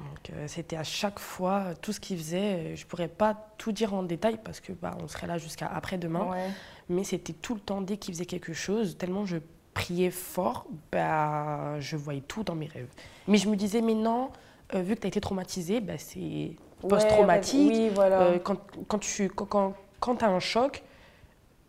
[0.02, 2.38] Donc, euh, c'était à chaque fois euh, tout ce qu'il faisait.
[2.72, 5.66] euh, Je pourrais pas tout dire en détail parce que bah, on serait là jusqu'à
[5.68, 6.28] après-demain.
[6.30, 6.48] Ouais.
[6.88, 9.36] Mais c'était tout le temps dès qu'il faisait quelque chose, tellement je
[9.74, 12.90] priais fort, bah, je voyais tout dans mes rêves.
[13.28, 14.30] Mais je me disais, mais non,
[14.74, 16.18] euh, vu que tu as été traumatisé, bah, c'est
[16.82, 17.70] Ouais, post-traumatique.
[17.72, 18.20] Oui, voilà.
[18.22, 18.56] Euh, quand
[18.88, 20.82] quand tu quand, quand, as un choc,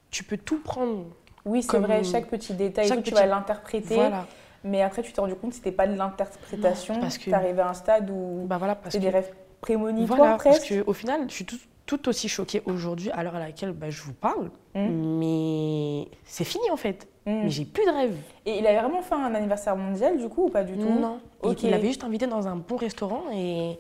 [0.09, 1.05] tu peux tout prendre.
[1.45, 3.93] oui, c'est vrai, chaque petit détail, chaque tu petit- vas l'interpréter.
[3.95, 4.25] Voilà.
[4.63, 6.99] Mais après, tu t'es rendu compte que c'était pas de l'interprétation.
[6.99, 9.31] Parce que- Tu arrivé à un stade où Bah voilà, parce c'est que, des rêves
[9.61, 10.83] prémonitoires voilà, parce presque.
[10.83, 14.01] qu'au final, je suis tout, tout aussi choquée aujourd'hui à l'heure à laquelle bah, je
[14.03, 14.49] vous parle.
[14.75, 15.17] Mm.
[15.19, 17.07] Mais c'est fini en fait.
[17.25, 17.31] Mm.
[17.43, 18.15] Mais j'ai plus de rêves.
[18.45, 20.89] Et il avait vraiment fait un anniversaire mondial du coup ou pas du tout?
[20.89, 21.19] Non.
[21.43, 21.63] Il- Ok.
[21.63, 23.77] Il avait juste invité dans un bon restaurant et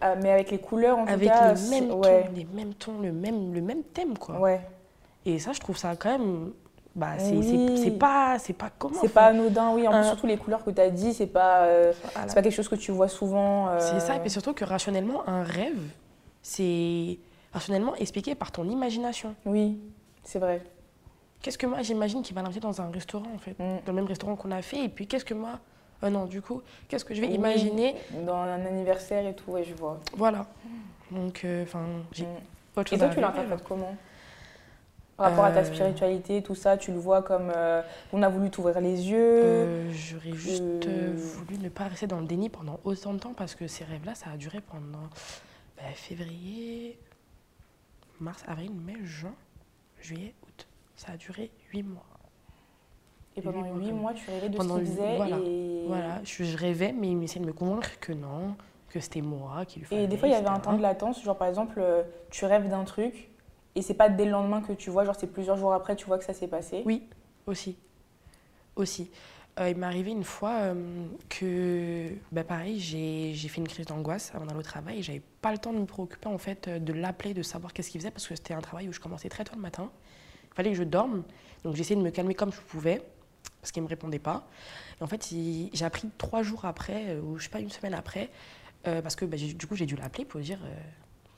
[0.00, 1.52] Ah, Mais avec les couleurs en avec tout cas.
[1.54, 2.22] les mêmes ouais.
[2.24, 4.38] tons, les mêmes tons, le même, le même thème quoi.
[4.40, 4.60] Ouais.
[5.24, 6.52] Et ça, je trouve ça quand même.
[6.94, 7.70] Bah, c'est Oui.
[7.82, 8.98] c'est- pas, c'est pas comment.
[9.00, 9.88] C'est pas anodin, oui.
[9.88, 12.28] En plus, surtout les couleurs que tu as dit, c'est pas, euh, Voilà.
[12.28, 13.68] c'est pas quelque chose que tu vois souvent.
[13.68, 15.80] euh, C'est ça, et puis surtout que rationnellement, un rêve,
[16.42, 17.18] c'est
[17.52, 19.34] rationnellement expliqué par ton imagination.
[19.46, 19.78] Oui,
[20.22, 20.62] c'est vrai.
[21.40, 23.78] Qu'est-ce que moi j'imagine qu'il va l'inviter dans un restaurant en fait, Mm.
[23.86, 25.58] dans le même restaurant qu'on a fait, et puis qu'est-ce que moi,
[26.04, 29.50] euh, non, du coup, qu'est-ce que je vais Oui, imaginer, Dans un anniversaire et tout,
[29.52, 29.98] ouais, je vois.
[30.16, 30.46] voilà.
[31.10, 31.80] Donc, enfin,
[32.12, 32.28] j'ai Mm.
[32.76, 33.94] autre Et chose toi, à tu l'interprètes comment?
[35.16, 37.82] Par rapport à ta Euh, spiritualité, tout ça, tu le vois comme euh,
[38.12, 39.42] on a voulu t'ouvrir les yeux.
[39.42, 40.62] Euh, J'aurais juste
[41.16, 44.14] voulu ne pas rester dans le déni pendant autant de temps parce que ces rêves-là,
[44.14, 45.08] ça a duré pendant
[45.76, 46.98] bah, février,
[48.20, 49.34] mars, avril, mai, juin,
[50.00, 50.66] juillet, août.
[50.96, 52.06] Ça a duré huit mois.
[53.36, 55.16] Et pendant huit mois, tu rêvais de Pendant ce qu'il faisait.
[55.16, 55.38] voilà.
[55.38, 55.84] Et...
[55.86, 58.56] Voilà, je, rêvais, mais il essayait de me convaincre que non,
[58.88, 60.04] que c'était moi qui lui fallait.
[60.04, 61.22] Et des fois, il y avait un temps de latence.
[61.22, 61.82] Genre, par exemple,
[62.30, 63.31] tu rêves d'un truc
[63.74, 66.06] et c'est pas dès le lendemain que tu vois, genre, c'est plusieurs jours après, tu
[66.06, 66.82] vois que ça s'est passé?
[66.84, 67.08] Oui,
[67.46, 67.76] aussi.
[68.76, 69.10] Aussi.
[69.60, 74.32] Euh, il m'est arrivé une fois euh, que, bah, pareil, j'ai fait une crise d'angoisse
[74.34, 76.78] avant d'aller au travail et j'avais pas le temps de me préoccuper, en fait, euh,
[76.78, 79.28] de l'appeler, de savoir qu'est-ce qu'il faisait parce que c'était un travail où je commençais
[79.28, 79.90] très tôt le matin.
[80.50, 81.22] Il fallait que je dorme.
[81.64, 83.02] Donc, j'essayais de me calmer comme je pouvais
[83.60, 84.46] parce qu'il me répondait pas.
[84.98, 85.28] Et en fait,
[85.72, 88.28] j'ai appris trois jours après, ou je sais pas, une semaine après,
[88.82, 90.58] parce que bah, du coup, j'ai dû l'appeler pour dire.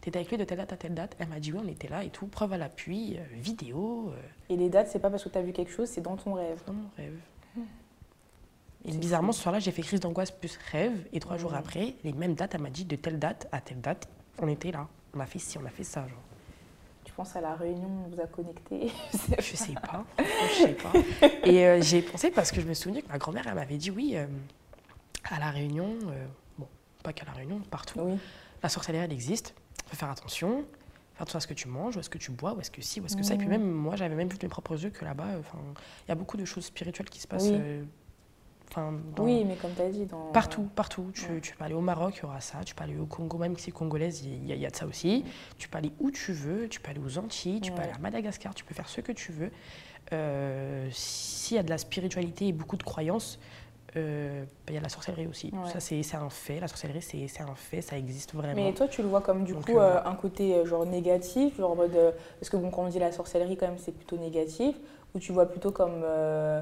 [0.05, 1.89] T'étais avec lui de telle date à telle date Elle m'a dit oui, on était
[1.89, 5.25] là et tout, preuve à l'appui, euh, vidéo, euh, Et les dates, c'est pas parce
[5.25, 6.61] que tu as vu quelque chose, c'est dans ton rêve.
[6.67, 7.17] dans mon rêve.
[8.85, 10.93] Et C'est bizarrement, ce soir-là, j'ai fait crise d'angoisse plus rêve.
[11.15, 11.57] Et trois jours Mhm.
[11.57, 14.07] après, les mêmes dates, elle m'a dit de telle date à telle date,
[14.43, 14.87] on était là.
[15.15, 16.03] On a fait ci, on a fait ça.
[16.07, 16.19] Genre.
[17.05, 18.93] Tu penses à la réunion, on vous a connectés.
[19.39, 20.05] Je sais pas.
[20.19, 20.93] je sais pas.
[21.45, 23.91] Et euh, j'ai pensé parce que je me souvenais que ma grand-mère, elle m'avait dit
[23.91, 24.27] oui, euh,
[25.31, 26.27] à la Réunion, euh,
[26.59, 26.67] bon,
[27.03, 28.01] pas qu'à la Réunion, partout.
[28.03, 28.19] oui.
[28.63, 29.55] La sorcellerie, elle existe.
[29.87, 30.65] Faut faire attention.
[31.15, 32.65] Faire attention à ce que tu manges, ou à ce que tu bois, ou à
[32.65, 33.35] ce que ci, ou à ce que ça.
[33.35, 33.53] Et puis Mhm.
[33.53, 35.41] même, moi, j'avais même vu de mes propres yeux que là-bas, euh,
[36.07, 37.45] il y a beaucoup de choses spirituelles qui se passent.
[37.45, 37.53] Oui.
[37.55, 37.85] euh,
[38.71, 40.33] enfin, dans- Oui, mais comme tu as dit, dans...
[40.33, 41.11] Partout, partout.
[41.15, 41.41] Tu, Ouais.
[41.41, 42.65] tu peux aller au Maroc, il y aura ça.
[42.65, 44.71] Tu peux aller au Congo, même si c'est congolaise, il y, a- il y a
[44.71, 45.25] de ça aussi.
[45.59, 46.69] Tu peux aller où tu veux.
[46.69, 48.53] Tu peux aller aux Antilles, tu peux aller à Madagascar.
[48.55, 49.53] Tu peux faire ce que tu veux.
[50.13, 53.39] Euh, S'il y a de la spiritualité et beaucoup de croyances,
[53.97, 55.51] euh, il y a la sorcellerie aussi.
[55.53, 55.71] Ouais.
[55.71, 56.61] Ça, c'est un fait.
[56.61, 57.81] La sorcellerie, c'est un fait.
[57.81, 58.55] Ça existe vraiment.
[58.55, 60.85] Mais toi, tu le vois comme du Donc, coup euh, euh, un côté euh, genre
[60.87, 63.79] négatif, genre en mode euh, parce que bon, quand on dit la sorcellerie quand même
[63.79, 64.77] c'est plutôt négatif,
[65.15, 66.61] ou tu vois plutôt comme euh,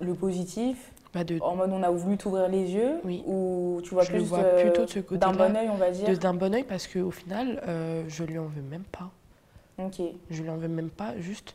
[0.00, 3.22] le positif, Bah, de, en mode on a voulu t'ouvrir les yeux, Oui.
[3.26, 5.32] ou tu vois je plus le vois de- plutôt de ce d'un côté-là.
[5.48, 6.18] bon œil on va dire.
[6.18, 9.10] D'un bon oeil parce qu'au final, euh, je lui en veux même pas.
[9.78, 10.00] Ok.
[10.30, 11.14] Je lui en veux même pas.
[11.18, 11.54] Juste,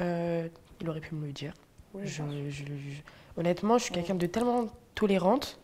[0.00, 0.46] euh,
[0.80, 1.52] il aurait pu me le dire.
[1.94, 3.02] Oui, Je- je- je-
[3.36, 5.58] honnêtement, je suis quelqu'un de tellement tolérante,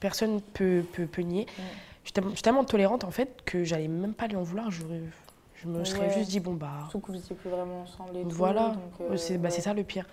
[0.00, 1.46] personne ne peut, peut, peut nier.
[2.02, 4.42] Je suis tellement, je suis tellement tolérante en fait que j'allais même pas lui en
[4.42, 4.70] vouloir.
[4.70, 4.82] Je,
[5.56, 6.10] je me serais Ouais.
[6.10, 9.36] juste dit, bon bah Surtout que vous étiez plus vraiment ensemble et voilà, euh, c'est
[9.38, 9.60] bah, ouais.
[9.60, 10.06] ça le pire.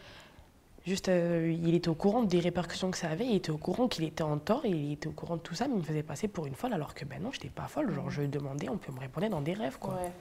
[0.85, 3.89] Juste, euh, il était au courant des répercussions que ça avait, il était au courant
[3.89, 6.03] qu'il était en tort, il était au courant de tout ça, mais il me faisait
[6.03, 7.93] passer pour une folle alors que ben non, j'étais pas folle.
[7.93, 8.09] Genre, Mhm.
[8.11, 9.95] je lui demandais, on peut me répondre dans des rêves quoi.
[9.95, 10.11] Ouais.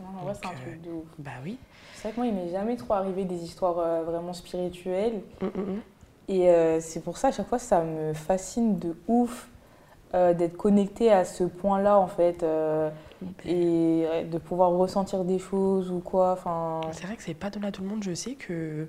[0.00, 1.06] Vrai, c'est un truc de ouf.
[1.18, 1.58] Bah oui.
[1.94, 5.22] C'est vrai que moi, il m'est jamais trop arrivé des histoires euh, vraiment spirituelles.
[5.40, 5.80] Mm, mm, mm.
[6.28, 9.48] Et euh, c'est pour ça, à chaque fois, ça me fascine de ouf
[10.14, 12.42] euh, d'être connecté à ce point-là, en fait.
[12.42, 12.90] euh,
[13.46, 16.38] et euh, de pouvoir ressentir des choses ou quoi.
[16.92, 18.02] C'est vrai que c'est pas donné à tout le monde.
[18.04, 18.86] Je sais que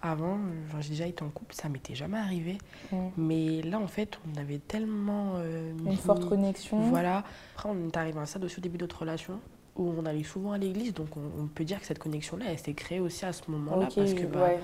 [0.00, 0.38] avant,
[0.80, 2.58] j'ai déjà été en couple, ça m'était jamais arrivé.
[2.92, 2.96] mm.
[3.16, 5.34] Mais là, en fait, on avait tellement.
[5.36, 6.80] euh, une mis- forte connexion.
[6.80, 7.24] Voilà.
[7.56, 9.38] Après, on est arrivé à un stade aussi au début de notre relation
[9.76, 10.94] où on allait souvent à l'église.
[10.94, 13.86] Donc, on, on peut dire que cette connexion-là, elle s'est créée aussi à ce moment-là.
[13.86, 14.58] Ok, parce que, bah, ouais,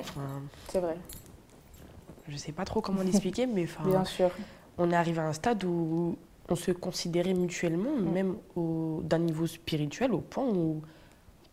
[0.00, 0.20] enfin,
[0.68, 0.96] c'est vrai,
[2.28, 4.30] je sais pas trop comment l'expliquer, mais enfin, bien sûr.
[4.78, 6.16] on est arrivé à un stade où
[6.48, 8.12] on se considérait mutuellement, Mm.
[8.12, 8.36] même
[9.04, 10.82] d'un niveau spirituel, au point où on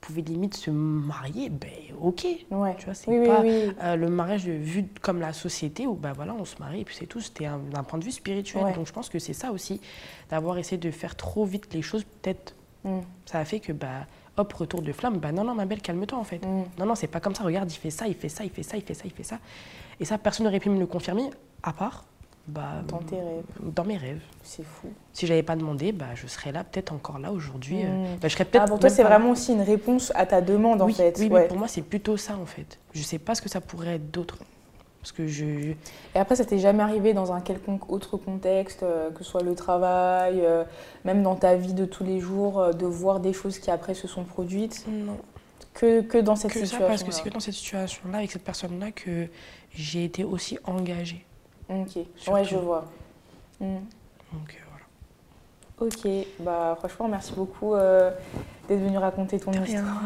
[0.01, 1.49] pouvait limite se marier.
[1.49, 2.25] Ben, ok.
[2.51, 2.75] Ouais.
[2.77, 3.41] Tu vois, c'est Oui, pas.
[3.41, 3.71] oui.
[3.81, 6.95] Euh, le mariage vu comme la société où bah voilà on se marie et puis
[6.95, 8.73] c'est tout c'était un- d'un point de vue spirituel Ouais.
[8.73, 9.81] donc je pense que c'est ça aussi
[10.29, 14.05] d'avoir essayé de faire trop vite les choses peut-être Mm, ça a fait que bah
[14.37, 16.63] hop retour de flamme bah non non ma belle calme-toi en fait mm.
[16.79, 18.63] non non c'est pas comme ça regarde il fait ça il fait ça il fait
[18.63, 19.37] ça il fait ça il fait ça
[19.99, 21.29] et ça personne n'aurait pu me le confirmer
[21.61, 22.05] à part
[22.47, 24.87] bah Dans tes rêves, dans mes rêves c'est fou.
[25.11, 28.05] si j'avais pas demandé bah je serais là peut-être encore là aujourd'hui euh, Mm.
[28.21, 30.39] bah, je serais peut-être Ah, pour toi, c'est pas vraiment aussi une réponse à ta
[30.41, 31.15] demande, en fait.
[31.19, 31.47] oui, oui, ouais.
[31.49, 34.09] pour moi c'est plutôt ça en fait je sais pas ce que ça pourrait être
[34.09, 34.37] d'autre
[35.01, 35.75] parce que je Et
[36.19, 39.55] après, ça t'est jamais arrivé dans un quelconque autre contexte, euh, que ce soit le
[39.55, 40.63] travail, euh,
[41.05, 43.93] même dans ta vie de tous les jours, euh, de voir des choses qui après
[43.93, 45.17] se sont produites, non
[45.73, 48.31] que, que dans cette que ça situation parce que c'est que dans cette situation-là, avec
[48.31, 49.27] cette personne-là, que
[49.71, 51.25] j'ai été aussi engagée.
[51.69, 52.31] Ok, Surtout.
[52.31, 52.85] ouais, je vois.
[53.59, 53.75] Mm.
[54.33, 54.57] Donc
[55.77, 55.91] voilà.
[55.93, 58.11] Ok, bah franchement, merci beaucoup euh,
[58.67, 60.01] d'être venu raconter ton histoire.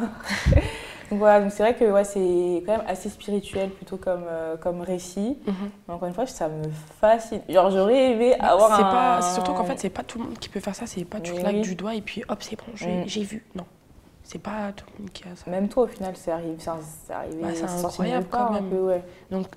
[1.10, 4.58] Donc voilà, donc c'est vrai que ouais, c'est quand même assez spirituel plutôt comme, euh,
[4.58, 5.38] comme récit.
[5.46, 5.54] Mhm.
[5.88, 6.64] Mais encore une fois, ça me
[7.00, 7.42] fascine.
[7.50, 8.92] Genre, j'aurais aimé avoir c'est un...
[8.92, 10.88] pas, surtout qu'en fait, c'est pas tout le monde qui peut faire ça.
[10.88, 11.40] C'est pas tu Oui.
[11.40, 13.04] claques du doigt et puis hop, c'est bon, j'ai Mm.
[13.08, 13.46] j'ai vu.
[13.56, 13.66] Non,
[14.24, 15.52] c'est pas tout le monde qui a ça.
[15.52, 16.56] Même toi, au final, c'est arrivé.
[16.60, 17.42] C'est arrivé.
[17.42, 18.70] Bah, c'est incroyable quand même.
[18.70, 19.04] peu, ouais.
[19.30, 19.48] Donc,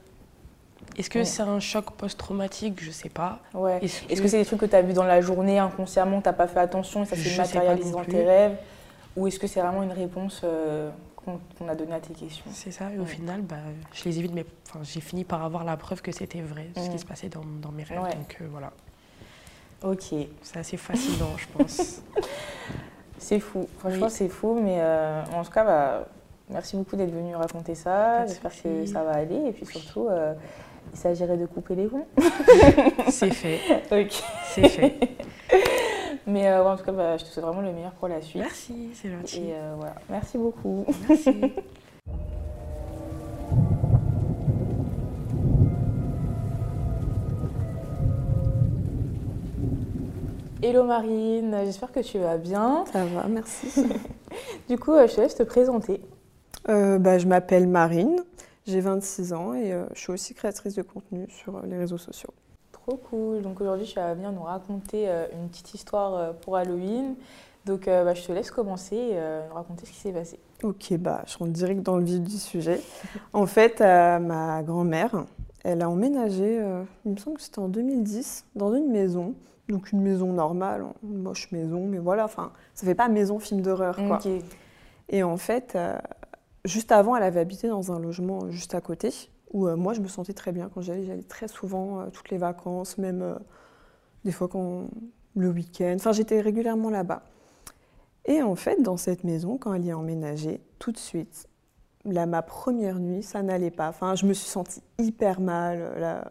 [0.98, 1.24] est-ce que Ouais.
[1.24, 2.82] c'est un choc post-traumatique?
[2.82, 3.38] Je sais pas.
[3.54, 3.78] Ouais.
[3.82, 6.32] Est-ce que c'est des trucs que tu as vus dans la journée inconsciemment, tu n'as
[6.34, 8.56] pas fait attention et ça s'est matérialisé dans tes rêves?
[9.16, 10.90] Ou est-ce que c'est vraiment une réponse euh,
[11.58, 12.90] qu'on a donnée à tes questions C'est ça.
[12.92, 13.06] Et au Ouais.
[13.06, 13.56] final, bah,
[13.92, 14.44] je les mes.
[14.68, 16.88] Enfin, j'ai fini par avoir la preuve que c'était vrai, ce Mm.
[16.92, 18.00] qui se passait dans, dans mes rêves.
[18.02, 18.14] Ouais.
[18.14, 18.72] Donc euh, voilà,
[19.82, 20.14] Ok.
[20.42, 22.00] c'est assez fascinant, je pense.
[23.18, 23.66] C'est fou.
[23.78, 24.60] Franchement, c'est fou.
[24.62, 26.06] Mais euh, en tout cas, bah,
[26.50, 28.26] merci beaucoup d'être venu raconter ça.
[28.26, 29.46] J'espère que ça va aller.
[29.48, 30.34] Et puis surtout, euh,
[30.92, 32.06] il s'agirait de couper les ponts.
[33.08, 33.58] c'est fait.
[33.90, 34.22] ok.
[34.54, 34.94] C'est fait.
[36.26, 38.42] Mais euh, en tout cas, bah, je te souhaite vraiment le meilleur pour la suite.
[38.42, 39.42] Merci, c'est gentil.
[39.48, 39.94] Et voilà.
[40.10, 40.84] Merci beaucoup.
[41.08, 41.30] Merci.
[50.62, 52.86] Hello Marine, j'espère que tu vas bien.
[52.92, 53.68] Ça va, merci.
[54.68, 56.00] du coup, euh, je te laisse te présenter.
[56.68, 58.16] Euh, bah, je m'appelle Marine,
[58.66, 62.34] j'ai 26 ans et euh, je suis aussi créatrice de contenu sur les réseaux sociaux.
[62.86, 63.42] Trop cool.
[63.42, 67.14] Donc aujourd'hui, tu vas venir nous raconter une petite histoire pour Halloween.
[67.64, 69.18] Donc bah, je te laisse commencer et
[69.48, 70.38] nous raconter ce qui s'est passé.
[70.62, 72.80] Ok, bah, je rentre direct dans le vif du sujet.
[73.32, 75.24] en fait, ma grand-mère,
[75.64, 76.64] elle a emménagé,
[77.04, 79.34] il me semble que c'était en 2010, dans une maison
[79.68, 83.62] donc une maison normale, une moche maison, mais voilà, enfin, ça fait pas maison film
[83.62, 84.20] d'horreur, quoi.
[85.08, 85.96] Et en fait, euh,
[86.64, 89.10] juste avant, elle avait habité dans un logement juste à côté,
[89.52, 91.04] où euh, moi, je me sentais très bien quand j'allais.
[91.04, 93.38] J'allais très souvent, euh, toutes les vacances, même
[94.24, 94.88] des fois quand
[95.34, 95.94] le week-end.
[95.96, 97.22] Enfin, j'étais régulièrement là-bas.
[98.24, 101.48] Et en fait, dans cette maison, quand elle y est emménagée, tout de suite,
[102.04, 103.88] là, ma première nuit, ça n'allait pas.
[103.88, 105.92] Enfin, je me suis sentie hyper mal.
[105.98, 106.30] Là,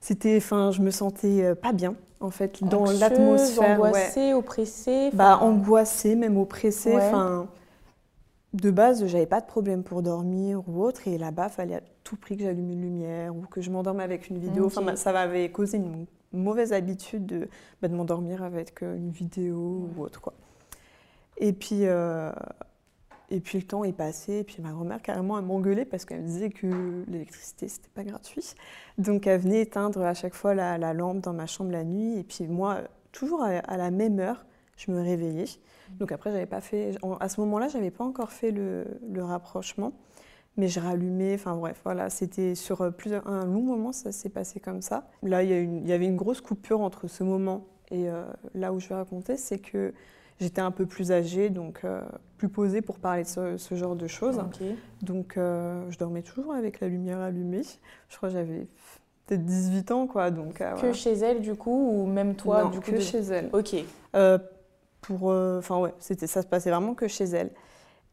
[0.00, 3.76] c'était, enfin, je me sentais pas bien en fait, dans l'atmosphère.
[3.76, 6.94] Angoissée, oppressée Bah, angoissée, même oppressée.
[6.94, 7.48] Enfin,
[8.54, 11.06] de base, j'avais pas de problème pour dormir ou autre.
[11.06, 14.00] Et là-bas, il fallait à tout prix que j'allume une lumière ou que je m'endorme
[14.00, 14.66] avec une vidéo.
[14.66, 17.48] Enfin, ça m'avait causé une mauvaise habitude de,
[17.80, 20.20] bah, de m'endormir avec euh, une vidéo ou autre.
[20.20, 20.34] Quoi.
[21.38, 22.32] Et puis, euh,
[23.30, 26.22] et puis le temps est passé, et puis ma grand-mère carrément elle m'engueulait parce qu'elle
[26.22, 28.54] me disait que l'électricité c'était pas gratuit.
[28.96, 32.24] Donc elle venait éteindre à chaque fois la, lampe dans ma chambre la nuit, et
[32.24, 32.80] puis moi,
[33.12, 34.46] toujours à, la même heure,
[34.76, 35.46] je me réveillais.
[35.98, 38.86] Donc après, j'avais pas fait, à ce moment-là, j'avais pas encore fait le,
[39.18, 39.92] rapprochement,
[40.56, 44.60] mais je rallumais, enfin bref, voilà, c'était sur plusieurs, un long moment, ça s'est passé
[44.60, 45.08] comme ça.
[45.22, 48.24] Là, il y, avait une grosse coupure entre ce moment et euh,
[48.54, 49.92] là où je vais raconter, c'est que
[50.40, 52.00] J'étais un peu plus âgée, donc euh,
[52.36, 54.40] plus posée pour parler de ce, genre de choses.
[55.02, 57.62] Donc euh, je dormais toujours avec la lumière allumée.
[58.08, 58.68] Je crois que j'avais
[59.26, 60.30] peut-être 18 ans, quoi.
[60.30, 63.18] Donc, euh, que chez elle, du coup, ou même toi, non, du coup que chez
[63.18, 63.50] elle.
[63.52, 63.74] Ok.
[65.08, 67.50] Pour, enfin ouais, ça se passait vraiment que chez elle.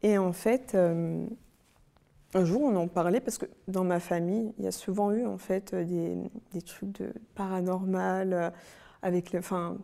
[0.02, 4.68] Et en fait, un jour, on en parlait parce que dans ma famille, il y
[4.68, 6.16] a souvent eu en fait des,
[6.54, 8.54] des trucs de paranormal
[9.02, 9.78] avec, enfin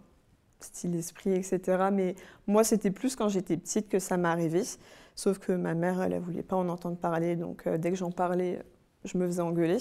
[0.63, 1.89] style esprit, etc.
[1.91, 2.15] Mais
[2.47, 4.63] moi, c'était plus quand j'étais petite que ça m'arrivait.
[5.15, 7.35] Sauf que ma mère, elle ne voulait pas en entendre parler.
[7.35, 8.61] Donc, euh, dès que j'en parlais,
[9.03, 9.77] je me faisais engueuler.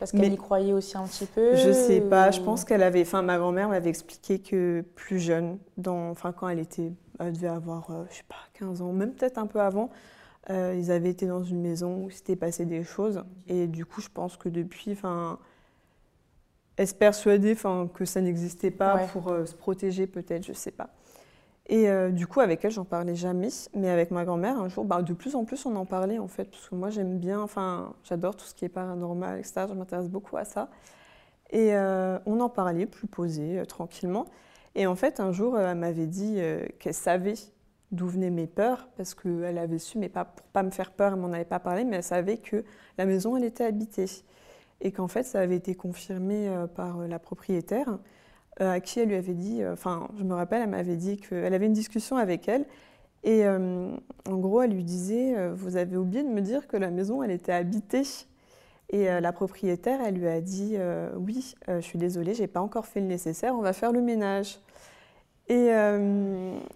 [0.00, 2.30] Parce qu'elle y croyait aussi un petit peu Je sais pas.
[2.30, 3.02] Je pense qu'elle avait.
[3.02, 6.92] Enfin, ma grand-mère m'avait expliqué que plus jeune, dans, enfin, quand elle était.
[7.18, 9.90] Elle devait avoir, euh, je sais pas, 15 ans, même peut-être un peu avant.
[10.48, 13.22] Euh, ils avaient été dans une maison où s'était passé des choses.
[13.46, 14.92] Et du coup, je pense que depuis.
[14.92, 15.38] Enfin,
[16.78, 17.54] est-ce persuadée
[17.92, 20.88] que ça n'existait pas pour euh, se protéger peut-être, je ne sais pas.
[21.70, 23.48] Et euh, du coup, avec elle, j'en parlais jamais.
[23.74, 26.28] Mais avec ma grand-mère, un jour, bah, de plus en plus, on en parlait en
[26.28, 26.44] fait.
[26.44, 29.66] Parce que moi, j'aime bien, enfin, j'adore tout ce qui est paranormal, etc.
[29.68, 30.68] Je m'intéresse beaucoup à ça.
[31.50, 34.26] Et euh, on en parlait, plus posé, tranquillement.
[34.74, 36.38] Et en fait, un jour, elle m'avait dit
[36.78, 37.34] qu'elle savait
[37.90, 41.12] d'où venaient mes peurs, parce qu'elle avait su, mais pas pour pas me faire peur,
[41.14, 42.64] elle m'en avait pas parlé, mais elle savait que
[42.98, 44.06] la maison, elle était habitée
[44.80, 47.98] et qu'en fait ça avait été confirmé euh, par euh, la propriétaire
[48.60, 51.54] euh, à qui elle lui avait dit, enfin je me rappelle, elle m'avait dit qu'elle
[51.54, 52.66] avait une discussion avec elle
[53.22, 57.22] et en gros elle lui disait, vous avez oublié de me dire que la maison
[57.22, 58.02] elle était habitée.
[58.92, 60.76] Et la propriétaire, elle lui a dit
[61.16, 64.58] Oui, je suis désolée, j'ai pas encore fait le nécessaire, on va faire le ménage.
[65.48, 65.66] Et,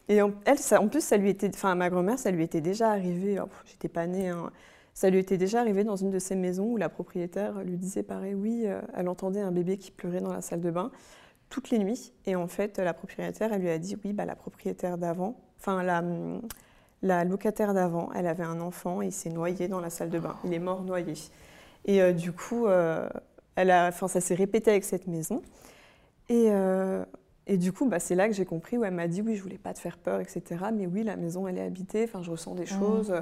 [0.09, 2.91] et en, elle, en plus, ça lui était, enfin, ma grand-mère, ça lui était déjà
[2.91, 3.41] arrivé.
[3.65, 4.51] J'étais pas née, hein,
[4.95, 8.05] ça lui était déjà arrivé dans une de ces maisons où la propriétaire lui disait
[8.05, 10.93] pareil, oui, euh, elle entendait un bébé qui pleurait dans la salle de bain
[11.55, 12.13] toutes les nuits.
[12.27, 15.85] Et en fait, la propriétaire, elle lui a dit, oui, bah, la propriétaire d'avant, enfin
[15.85, 16.03] la,
[17.03, 20.19] la locataire d'avant, elle avait un enfant et il s'est noyé dans la salle de
[20.19, 20.35] bain.
[20.45, 21.15] Il est mort noyé.
[21.85, 23.09] Et euh, du coup, euh,
[23.55, 25.43] elle a, enfin, ça s'est répété avec cette maison.
[26.29, 26.49] Et,
[27.47, 29.43] et du coup, bah, c'est là que j'ai compris où elle m'a dit, oui, je
[29.43, 30.43] voulais pas te faire peur, etc.
[30.73, 32.67] Mais oui, la maison, elle est habitée, enfin, je ressens des mmh.
[32.67, 33.15] choses.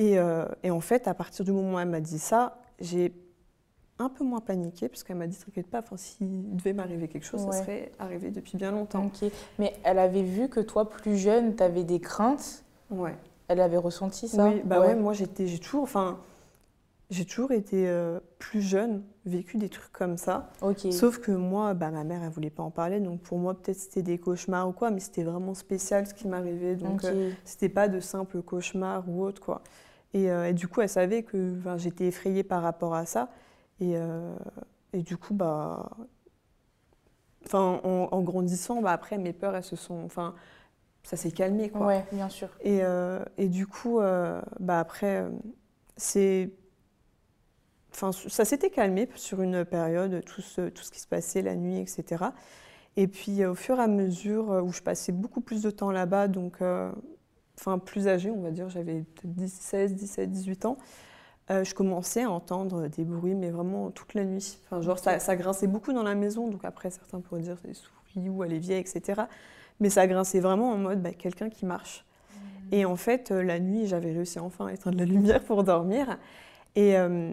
[0.00, 3.12] Euh, et, en fait, à partir du moment où elle m'a dit ça, j'ai
[3.98, 7.40] un peu moins paniqué parce qu'elle m'a dit T'inquiète pas, s'il devait m'arriver quelque chose,
[7.40, 9.10] ça serait arrivé depuis bien longtemps.
[9.58, 12.64] Mais elle avait vu que toi, plus jeune, tu avais des craintes.
[12.90, 13.14] Ouais.
[13.48, 15.82] Elle avait ressenti ça Oui, bah ouais, moi j'étais, j'ai toujours.
[15.82, 16.18] Enfin,
[17.10, 20.50] j'ai toujours été euh, plus jeune, vécu des trucs comme ça.
[20.90, 22.98] Sauf que moi, bah, ma mère, elle voulait pas en parler.
[23.00, 26.26] Donc pour moi, peut-être c'était des cauchemars ou quoi, mais c'était vraiment spécial ce qui
[26.26, 26.74] m'arrivait.
[26.76, 27.10] Donc Ok.
[27.12, 29.62] euh, c'était pas de simples cauchemars ou autre, quoi.
[30.14, 33.28] Et, euh, et du coup, elle savait que j'étais effrayée par rapport à ça.
[33.80, 34.34] Et, euh,
[34.92, 35.90] et du coup, bah.
[37.46, 40.02] Enfin, en, en grandissant, bah, après, mes peurs, elles se sont.
[40.04, 40.34] Enfin,
[41.02, 41.86] ça s'est calmé, quoi.
[41.86, 42.48] Ouais, bien sûr.
[42.62, 45.26] Et, euh, et du coup, euh, bah après,
[45.96, 46.50] c'est.
[47.92, 51.54] Enfin, ça s'était calmé sur une période, tout ce, tout ce qui se passait la
[51.54, 52.24] nuit, etc.
[52.96, 56.28] Et puis, au fur et à mesure où je passais beaucoup plus de temps là-bas,
[56.28, 56.90] donc, euh,
[57.58, 60.78] enfin, plus âgée, on va dire, j'avais peut-être 10, 16, 17, 18 ans,
[61.50, 64.58] euh, je commençais à entendre des bruits, mais vraiment toute la nuit.
[64.64, 67.68] Enfin, genre, ça, ça grinçait beaucoup dans la maison, donc après, certains pourraient dire c'est
[67.68, 69.22] des souris ou elle est vieille, etc.
[69.80, 72.04] Mais ça grinçait vraiment en mode bah, quelqu'un qui marche.
[72.72, 76.18] Et en fait, euh, la nuit, j'avais réussi enfin à éteindre la lumière pour dormir.
[76.76, 77.32] Et euh,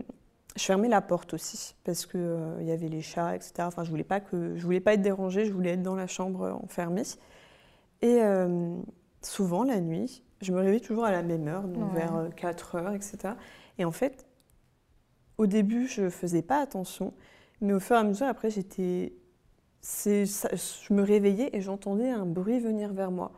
[0.57, 3.53] je fermais la porte aussi parce que euh, il y avait les chats, etc.
[3.62, 6.07] Enfin, je voulais pas que je voulais pas être dérangée, je voulais être dans la
[6.07, 7.03] chambre euh, enfermée.
[8.01, 8.76] Et euh,
[9.22, 11.99] souvent la nuit, je me réveillais toujours à la même heure, donc Ouais.
[12.01, 13.36] vers euh, 4 heures, etc.
[13.82, 14.28] Et en fait,
[15.40, 17.14] au début, je faisais pas attention,
[17.62, 19.12] mais au fur et à mesure, après, j'étais,
[19.84, 23.32] je me réveillais et j'entendais un bruit venir vers moi.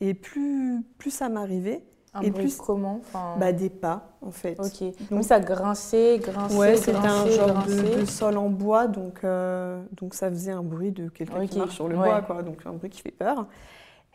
[0.00, 3.36] Et plus, plus ça m'arrivait, Un Et bruit plus- comment enfin...
[3.38, 4.58] bah, des pas, en fait.
[4.58, 4.80] Ok.
[4.82, 9.80] Donc- Donc ça grinçait, grinçait, Ouais, c'était un genre de, sol en bois, donc, euh,
[9.92, 12.08] donc ça faisait un bruit de quelqu'un qui marche sur le ouais.
[12.08, 13.46] bois, quoi, donc un bruit qui fait peur.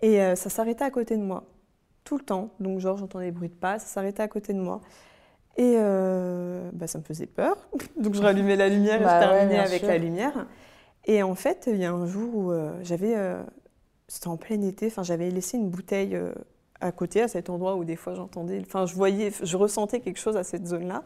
[0.02, 1.46] Et euh, ça s'arrêtait à côté de moi,
[2.04, 2.50] tout le temps.
[2.60, 4.82] Donc genre j'entendais des bruits de pas, ça s'arrêtait à côté de moi.
[5.58, 7.58] Et euh, bah, ça me faisait peur,
[7.98, 9.88] donc je rallumais la lumière et Bah je ouais, terminais avec sûr.
[9.88, 10.48] la lumière.
[11.06, 13.42] Et en fait, il y a un jour où euh, j'avais, euh,
[14.08, 16.18] c'était en plein été, enfin j'avais laissé une bouteille
[16.82, 20.20] à côté, à cet endroit où des fois j'entendais, enfin je voyais, je ressentais quelque
[20.20, 21.04] chose à cette zone-là.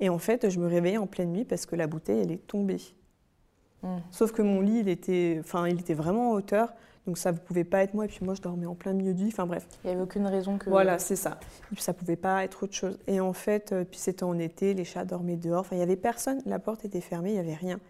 [0.00, 2.46] Et en fait, je me réveillais en pleine nuit parce que la bouteille, elle est
[2.46, 2.80] tombée.
[3.82, 3.98] Hmm.
[4.10, 6.72] Sauf que mon lit, il était, enfin, il était vraiment en hauteur,
[7.06, 8.04] donc ça ne pouvait pas être moi.
[8.04, 9.30] Et puis moi, je dormais en plein milieu du lit.
[9.32, 10.70] Enfin bref, Il n'y avait aucune raison que.
[10.70, 11.38] voilà, c'est ça.
[11.70, 12.98] Et puis ça pouvait pas être autre chose.
[13.06, 15.60] Et en fait, euh, puis c'était en été, les chats dormaient dehors.
[15.60, 16.40] Enfin, il y avait personne.
[16.46, 17.80] La porte était fermée, il y avait rien.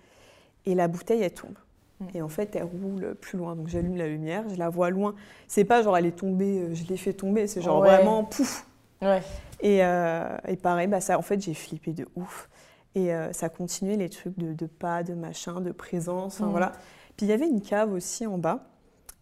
[0.67, 1.57] Et la bouteille, elle tombe.
[2.01, 2.05] Mm.
[2.15, 3.55] Et en fait, elle roule plus loin.
[3.57, 5.15] Donc j'allume la lumière, je la vois loin.
[5.49, 7.47] C'est pas genre elle est tombée, euh, je l'ai fait tomber.
[7.47, 7.89] C'est genre Ouais.
[7.89, 8.67] vraiment pouf.
[9.03, 9.21] Ouais.
[9.61, 12.49] Et, euh, et pareil, bah ça, en fait, j'ai flippé de ouf.
[12.95, 16.51] Et euh, ça continuait les trucs de, de pas, de machin, de présence, Mhm.
[16.51, 16.73] voilà.
[17.17, 18.65] Puis il y avait une cave aussi en bas.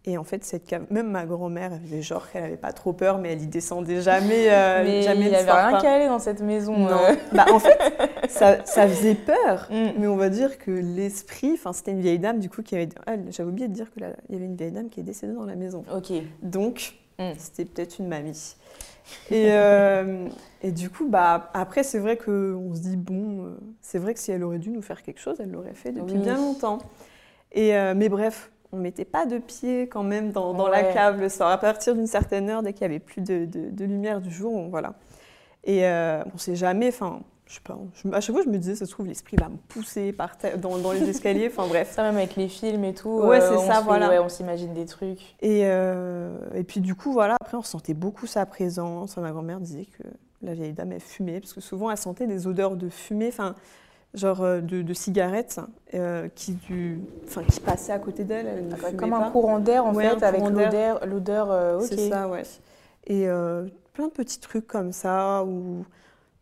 [0.05, 2.91] Et en fait, cette cave, même ma grand-mère, elle avait genre qu'elle avait pas trop
[2.91, 4.47] peur, mais elle y descendait jamais.
[4.49, 6.75] euh, Mais jamais il n'y avait rien qu'à aller dans cette maison.
[6.75, 6.87] Non.
[6.89, 7.15] euh.
[7.33, 7.77] Bah, en fait,
[8.27, 9.67] ça, ça faisait peur.
[9.69, 9.89] Mm.
[9.99, 12.89] Mais on va dire que l'esprit, enfin, c'était une vieille dame, du coup, qui avait.
[13.05, 15.45] Ah, J'avais oublié de dire qu'il y avait une vieille dame qui est décédée dans
[15.45, 15.83] la maison.
[15.95, 16.11] Ok.
[16.41, 17.33] Donc, Mm.
[17.37, 18.55] c'était peut-être une mamie.
[19.29, 20.27] Et, euh,
[20.63, 24.19] et du coup, bah, après, c'est vrai qu'on se dit, bon, euh, c'est vrai que
[24.19, 26.19] si elle aurait dû nous faire quelque chose, elle l'aurait fait depuis Oui.
[26.23, 26.79] bien longtemps.
[27.51, 31.19] Et, mais bref, on ne mettait pas de pied quand même dans, dans la cave
[31.19, 31.49] le soir.
[31.51, 34.31] À partir d'une certaine heure, dès qu'il n'y avait plus de, de- de lumière du
[34.31, 34.93] jour, on, voilà.
[35.63, 38.49] Et euh, on ne sait jamais, enfin, je sais pas, je- à chaque fois, je
[38.49, 41.47] me disais, ça se trouve, l'esprit va me pousser par terre, dans, dans les escaliers,
[41.51, 41.91] enfin bref.
[41.91, 43.09] Ça, même avec les films et tout.
[43.09, 44.09] Ouais, c'est on ça, voilà.
[44.09, 45.35] ouais, on s'imagine des trucs.
[45.41, 49.17] Et, euh, et puis du coup, voilà, après on sentait beaucoup sa présence.
[49.17, 50.03] Ma grand-mère disait que
[50.41, 53.53] la vieille dame, elle fumait, parce que souvent elle sentait des odeurs de fumée, enfin,
[54.13, 55.59] genre euh, de, de cigarettes
[55.93, 58.47] euh, qui, du, enfin, qui passaient à côté d'elle.
[58.47, 59.27] Elle ne fumait Comme pas.
[59.27, 61.05] un courant d'air, en Ouais, fait, avec l'odeur.
[61.05, 61.79] l'odeur euh.
[61.81, 62.43] C'est ça, ouais.
[63.07, 65.85] Et euh, plein de petits trucs comme ça où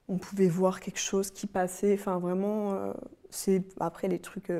[0.07, 1.93] on pouvait voir quelque chose qui passait.
[1.93, 2.75] Enfin, vraiment,
[3.29, 4.51] c'est après les trucs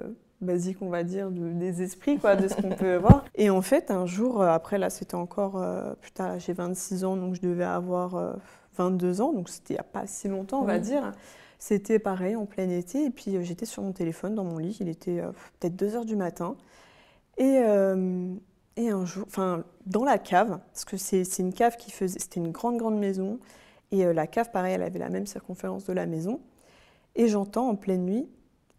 [0.42, 3.26] basiques, on va dire, de- des esprits, quoi, de ce qu'on peut voir.
[3.36, 5.62] Et en fait, un jour, après, là, c'était encore,
[6.02, 8.34] putain, j'ai 26 ans, donc je devais avoir euh,
[8.78, 10.82] 22 ans, donc c'était il n'y a pas si longtemps, on va Oui.
[10.82, 11.12] dire.
[11.60, 14.78] C'était pareil, en plein été, et puis euh, j'étais sur mon téléphone dans mon lit,
[14.80, 16.56] il était euh, peut-être 2 heures du matin.
[17.38, 18.34] Et, euh,
[18.78, 22.40] et un jour, enfin, dans la cave, parce que c'est une cave qui faisait, c'était
[22.40, 23.40] une grande, grande maison,
[23.92, 26.42] et la cave, pareil, elle avait la même circonférence de la maison.
[27.16, 28.28] Et j'entends en pleine nuit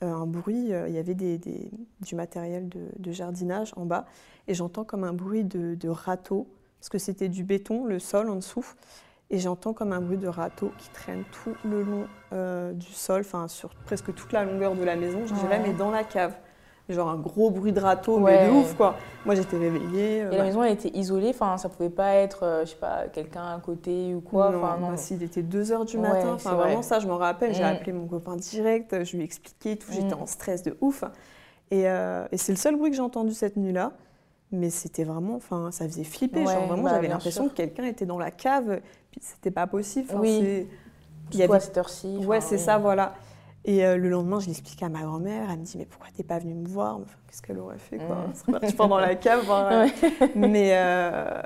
[0.03, 1.39] un bruit, il y avait des-
[2.01, 4.07] du matériel de, de jardinage en bas,
[4.49, 8.31] et j'entends comme un bruit de, de râteau, parce que c'était du béton, le sol
[8.31, 8.65] en dessous,
[9.31, 13.21] et j'entends comme un bruit de râteau qui traîne tout le long euh, du sol,
[13.21, 15.63] enfin sur presque toute la longueur de la maison, je dirais, Ouais.
[15.69, 16.35] mais dans la cave.
[16.89, 18.37] Genre un gros bruit de râteau, Ouais.
[18.37, 18.97] mais de ouf quoi.
[19.25, 20.23] Moi j'étais réveillée.
[20.25, 21.29] euh, Et la bah, maison, elle était isolée.
[21.31, 24.51] Enfin, ça pouvait pas être, euh, je sais pas, quelqu'un à côté ou quoi.
[24.51, 24.89] non, non.
[24.91, 26.83] bah, s'il était 2h du matin, enfin vraiment vrai.
[26.83, 27.67] ça je m'en rappelle, j'ai Mm.
[27.67, 30.23] appelé mon copain direct, je lui ai expliqué tout, j'étais Mm.
[30.23, 31.05] en stress de ouf.
[31.71, 33.93] Et, euh, et c'est le seul bruit que j'ai entendu cette nuit-là,
[34.51, 37.85] mais c'était vraiment, enfin ça faisait flipper, Ouais, genre vraiment bah, j'avais l'impression que quelqu'un
[37.85, 38.81] était dans la cave,
[39.11, 40.07] puis c'était pas possible.
[40.11, 40.39] Enfin, Oui.
[40.43, 40.67] c'est-
[41.33, 42.09] il y avait cette heure-ci.
[42.27, 42.61] Ouais, enfin, c'est oui.
[42.63, 43.15] ça, voilà.
[43.65, 45.51] Et euh, le lendemain, je l'explique à ma grand-mère.
[45.51, 46.97] Elle me dit, mais pourquoi t'es pas venue me voir?
[46.97, 48.17] Enfin, Qu'est-ce qu'elle aurait fait, quoi?
[48.17, 48.25] Mm.
[48.31, 49.45] Elle serait partie pendant la cave.
[49.49, 50.31] Ouais.
[50.35, 51.43] Mais euh,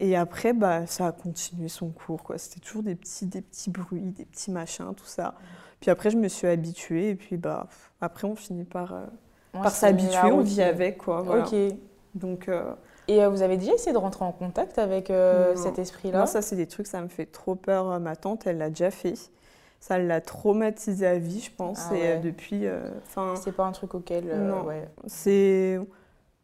[0.00, 2.38] et après, bah, ça a continué son cours, quoi.
[2.38, 5.34] C'était toujours des petits, des petits bruits, des petits machins, tout ça.
[5.80, 7.10] Puis après, je me suis habituée.
[7.10, 7.66] Et puis, bah,
[8.00, 9.04] après, on finit par, euh,
[9.52, 10.32] par s'habituer.
[10.32, 11.20] On vit avec, quoi.
[11.22, 11.44] Voilà.
[11.46, 11.54] Ok.
[12.14, 12.48] Donc,
[13.08, 15.62] Et euh, vous avez déjà essayé de rentrer en contact avec euh, Non.
[15.62, 17.90] cet esprit-là moi, ça, c'est des trucs, ça me fait trop peur.
[17.90, 19.14] Euh, Ma tante, elle l'a déjà fait.
[19.80, 21.80] Ça l'a traumatisée à vie, je pense.
[21.90, 22.18] Ah et ouais.
[22.18, 22.80] depuis, euh,
[23.42, 24.24] C'est pas un truc auquel.
[24.28, 24.64] euh, Non.
[24.64, 24.88] ouais.
[25.06, 25.78] C'est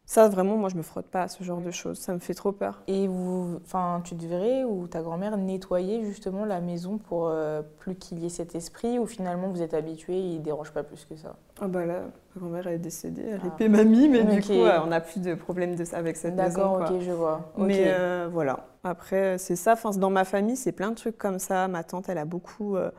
[0.05, 1.97] ça vraiment, moi je me frotte pas à ce genre de choses.
[1.97, 2.81] Ça me fait trop peur.
[2.87, 7.95] Et vous, enfin, tu devrais ou ta grand-mère nettoyer justement la maison pour euh, plus
[7.95, 11.05] qu'il y ait cet esprit ou finalement vous êtes habitué et il dérange pas plus
[11.05, 11.35] que ça?
[11.59, 12.01] Ah bah là,
[12.35, 13.49] ma grand-mère elle est décédée, elle Ah.
[13.49, 14.45] répé mamie, mais du Ok.
[14.45, 16.77] coup euh, on n'a plus de problème de ça avec cette maison.
[16.77, 17.51] D'accord, ok, je vois.
[17.57, 18.67] Mais euh, voilà.
[18.83, 19.73] Après c'est ça.
[19.73, 21.67] Enfin dans ma famille c'est plein de trucs comme ça.
[21.67, 22.75] Ma tante elle a beaucoup.
[22.77, 22.91] euh,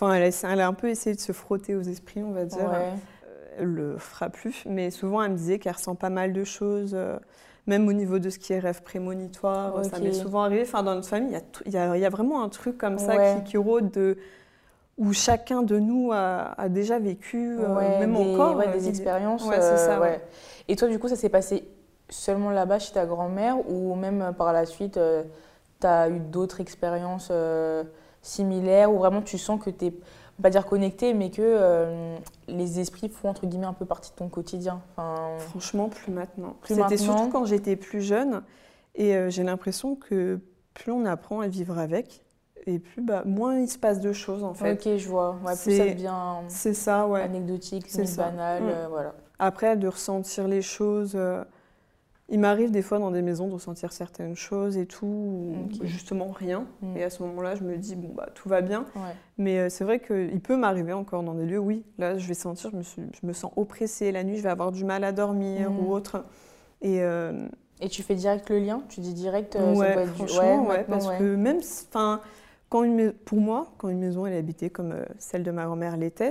[0.00, 2.44] Enfin elle a, elle a un peu essayé de se frotter aux esprits on va
[2.44, 2.70] dire.
[2.70, 2.92] Ouais.
[3.60, 6.92] Le fera plus, mais souvent elle me disait qu'elle ressent pas mal de choses.
[6.94, 7.18] euh,
[7.66, 10.02] Même au niveau de ce qui est rêve prémonitoire, ça Ok.
[10.04, 10.62] m'est souvent arrivé.
[10.62, 13.34] Enfin, dans notre famille, il y a y, y vraiment un truc comme ça Ouais.
[13.36, 14.16] qui, qui rôde de,
[14.96, 18.56] où chacun de nous a, a déjà vécu, euh, même des, encore.
[18.56, 19.44] ouais, euh, des expériences.
[19.44, 20.00] Ouais, c'est euh, ça.
[20.68, 21.68] Et toi, du coup, ça s'est passé
[22.08, 24.98] seulement là-bas chez ta grand-mère ou même euh, par la suite,
[25.80, 27.84] tu as eu d'autres expériences euh,
[28.22, 29.92] similaires où vraiment tu sens que tu es,
[30.42, 32.16] pas dire connecté, mais que euh,
[32.46, 34.80] les esprits font entre guillemets un peu partie de ton quotidien.
[34.96, 36.56] Enfin, Franchement, plus maintenant.
[36.60, 38.42] Plus C'était surtout quand j'étais plus jeune.
[38.94, 40.40] Et euh, j'ai l'impression que
[40.74, 42.24] plus on apprend à vivre avec,
[42.66, 44.72] et plus bah, moins il se passe de choses en fait.
[44.72, 45.36] ok, je vois.
[45.44, 46.14] Ouais, plus ça C'est- devient
[46.48, 47.22] C'est ça, ouais.
[47.22, 48.68] anecdotique, C'est banal, Mm.
[48.68, 49.14] euh, voilà.
[49.38, 51.16] Après, de ressentir les choses.
[52.30, 55.84] Il m'arrive des fois dans des maisons de ressentir certaines choses et tout, ou Ok.
[55.86, 56.66] justement rien.
[56.82, 56.96] Mm.
[56.96, 58.80] Et à ce moment-là, je me dis, bon, bah, tout va bien.
[58.96, 59.14] Ouais.
[59.38, 62.34] Mais euh, c'est vrai qu'il peut m'arriver encore dans des lieux, oui, là, je vais
[62.34, 65.04] sentir, je me, suis- je me sens oppressée la nuit, je vais avoir du mal
[65.04, 65.78] à dormir Mm.
[65.80, 66.24] ou autre.
[66.82, 67.48] Et euh,
[67.80, 68.82] Et tu fais direct le lien?
[68.88, 71.18] Tu dis direct euh, ça ouais, doit être du- franchement, ouais, maintenant, parce ouais.
[71.18, 72.20] que même, enfin,
[72.68, 75.50] quand une, mais- pour moi, quand une maison elle est habitée comme euh, celle de
[75.50, 76.30] ma grand-mère l'était,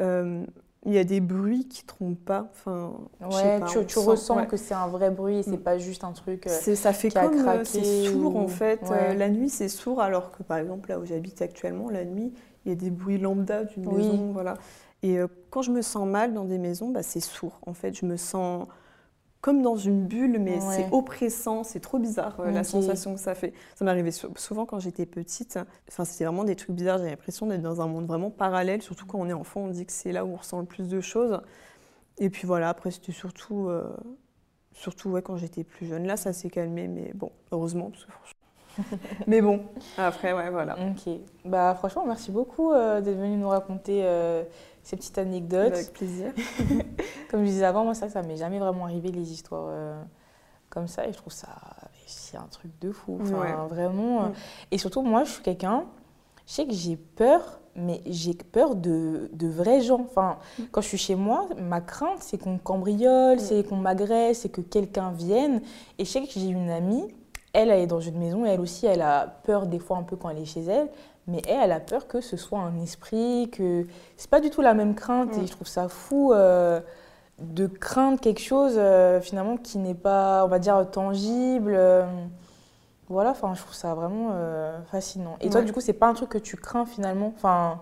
[0.00, 0.44] euh,
[0.86, 2.48] il y a des bruits qui trompent pas.
[2.52, 4.46] Enfin, Ouais, pas, tu, on tu sent- ressens ouais.
[4.46, 5.62] que c'est un vrai bruit et c'est Mm.
[5.62, 6.46] pas juste un truc.
[6.46, 8.80] euh, ça fait qui comme euh, c'est sourd ou- en fait.
[8.82, 9.10] Ouais.
[9.10, 12.32] Euh, la nuit c'est sourd alors que par exemple là où j'habite actuellement, la nuit
[12.66, 13.96] il y a des bruits lambda d'une Oui.
[13.98, 14.54] maison, voilà.
[15.02, 17.58] Et euh, quand je me sens mal dans des maisons, bah, c'est sourd.
[17.66, 18.66] En fait, je me sens
[19.44, 20.60] comme dans une bulle, mais Ouais.
[20.74, 23.52] c'est oppressant, c'est trop bizarre euh, la sensation que ça fait.
[23.74, 25.58] Ça m'arrivait sou- souvent quand j'étais petite.
[25.86, 26.96] Enfin, c'était vraiment des trucs bizarres.
[26.96, 28.80] J'avais l'impression d'être dans un monde vraiment parallèle.
[28.80, 30.88] Surtout quand on est enfant, on dit que c'est là où on ressent le plus
[30.88, 31.42] de choses.
[32.16, 33.84] Et puis voilà, après c'était surtout, euh,
[34.72, 36.06] surtout ouais, quand j'étais plus jeune.
[36.06, 37.90] Là, ça s'est calmé, mais bon, heureusement.
[37.90, 38.98] Parce que franchement...
[39.26, 39.60] mais bon,
[39.98, 40.76] après, ouais, voilà.
[40.90, 41.12] Ok.
[41.44, 44.42] Bah franchement, merci beaucoup euh, d'être venu nous raconter euh,
[44.84, 45.72] ces petites anecdotes.
[45.74, 46.32] Avec plaisir.
[47.30, 50.00] Comme je disais avant, moi ça, ça m'est jamais vraiment arrivé les histoires euh,
[50.70, 51.48] comme ça et je trouve ça
[52.06, 53.18] c'est un truc de fou.
[53.22, 53.68] Enfin, Ouais.
[53.68, 54.24] vraiment.
[54.24, 54.32] euh, Mm.
[54.72, 55.84] Et surtout, moi, je suis quelqu'un.
[56.46, 60.00] Je sais que j'ai peur, mais j'ai peur de, de vrais gens.
[60.02, 60.62] Enfin, Mm.
[60.70, 64.60] quand je suis chez moi, ma crainte, c'est qu'on cambriole, c'est qu'on m'agresse, c'est que
[64.60, 65.62] quelqu'un vienne.
[65.98, 67.08] Et je sais que j'ai une amie,
[67.54, 70.02] elle, elle est dans une maison, et elle aussi, elle a peur des fois un
[70.02, 70.88] peu quand elle est chez elle.
[71.26, 74.60] Mais elle, elle a peur que ce soit un esprit, que c'est pas du tout
[74.60, 75.36] la même crainte.
[75.36, 75.40] Mm.
[75.40, 76.80] Et je trouve ça fou euh,
[77.38, 81.72] de craindre quelque chose euh, finalement qui n'est pas, on va dire, tangible.
[81.74, 82.04] euh,
[83.08, 85.36] voilà, enfin, je trouve ça vraiment euh, fascinant.
[85.40, 87.32] Et toi, du coup, c'est pas un truc que tu crains finalement?
[87.36, 87.80] Enfin,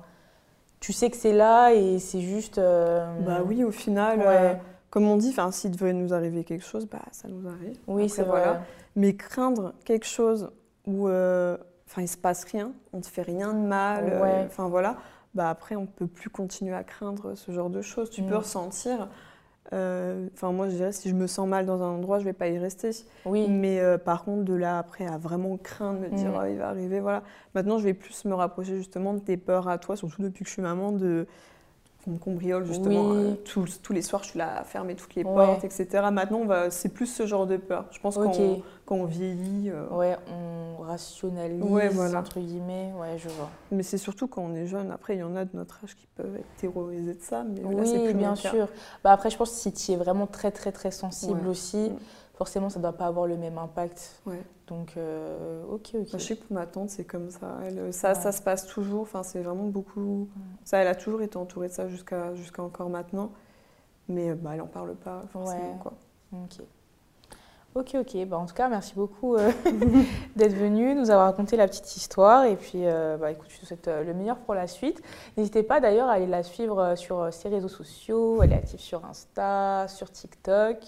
[0.81, 2.59] tu sais que c'est là et c'est juste.
[2.59, 4.61] Bah oui, au final, Ouais.
[4.91, 7.79] comme on dit, s'il devait nous arriver quelque chose, bah ça nous arrive.
[7.87, 8.49] Oui, c'est voilà.
[8.53, 8.61] vrai.
[8.97, 10.51] Mais craindre quelque chose
[10.87, 11.57] où, euh,
[11.93, 14.45] enfin, il se passe rien, on ne te fait rien de mal, euh, Ouais.
[14.47, 14.97] enfin voilà.
[15.35, 18.11] Bah après, on peut plus continuer à craindre ce genre de choses.
[18.11, 18.39] Tu peux Mm.
[18.39, 19.09] ressentir.
[19.73, 22.33] euh, Enfin, moi, je dirais, si je me sens mal dans un endroit, je vais
[22.35, 22.91] pas y rester.
[23.25, 26.37] Oui, Mais euh, par contre, de là après à vraiment craindre, me dire Mm.
[26.41, 27.23] Ah, il va arriver, voilà.
[27.55, 30.49] Maintenant, je vais plus me rapprocher justement de tes peurs à toi, surtout depuis que
[30.49, 31.27] je suis maman, de
[32.03, 33.11] qu'on me cambriole justement.
[33.11, 33.17] Oui.
[33.17, 35.35] euh, tous, tous les soirs, je suis là à fermer toutes les Ouais.
[35.35, 35.87] portes, etc.
[36.13, 36.41] Maintenant,
[36.71, 37.87] c'est plus ce genre de peur.
[37.93, 38.25] Je pense ok.
[38.37, 42.19] qu'on quand on vieillit, euh, Ouais, on rationalise, Ouais, voilà.
[42.19, 42.93] entre guillemets.
[42.99, 43.49] Ouais, je vois.
[43.71, 44.91] mais c'est surtout quand on est jeune.
[44.91, 47.63] Après, il y en a de notre âge qui peuvent être terrorisés de ça, mais
[47.65, 48.69] Oui, plus bien sûr.
[49.05, 51.49] Bah après, je pense que si tu es vraiment très, très, très sensible Ouais.
[51.49, 51.97] aussi, Mm.
[52.43, 54.21] Forcément, ça ne doit pas avoir le même impact.
[54.27, 54.43] Ouais.
[54.67, 55.95] Donc, euh, ok, ok.
[55.95, 57.59] Moi, je sais que pour ma tante, c'est comme ça.
[57.65, 58.15] Elle, ça, Ouais.
[58.17, 59.03] ça se passe toujours.
[59.03, 60.29] Enfin, c'est vraiment beaucoup.
[60.65, 63.31] Ça, elle a toujours été entourée de ça jusqu'à jusqu'à encore maintenant.
[64.09, 65.79] Mais euh, bah, elle en parle pas forcément.
[65.81, 65.93] Quoi.
[66.33, 66.65] Ok.
[67.77, 68.27] Ok, ok.
[68.27, 69.53] Bah, en tout cas, merci beaucoup euh,
[70.37, 72.45] d'être venu, nous avoir raconté la petite histoire.
[72.47, 75.01] Et puis, euh, bah, écoute, je te souhaite euh, le meilleur pour la suite.
[75.37, 78.43] N'hésitez pas d'ailleurs à aller la suivre sur ses réseaux sociaux.
[78.43, 80.79] Elle est active sur Insta, sur TikTok,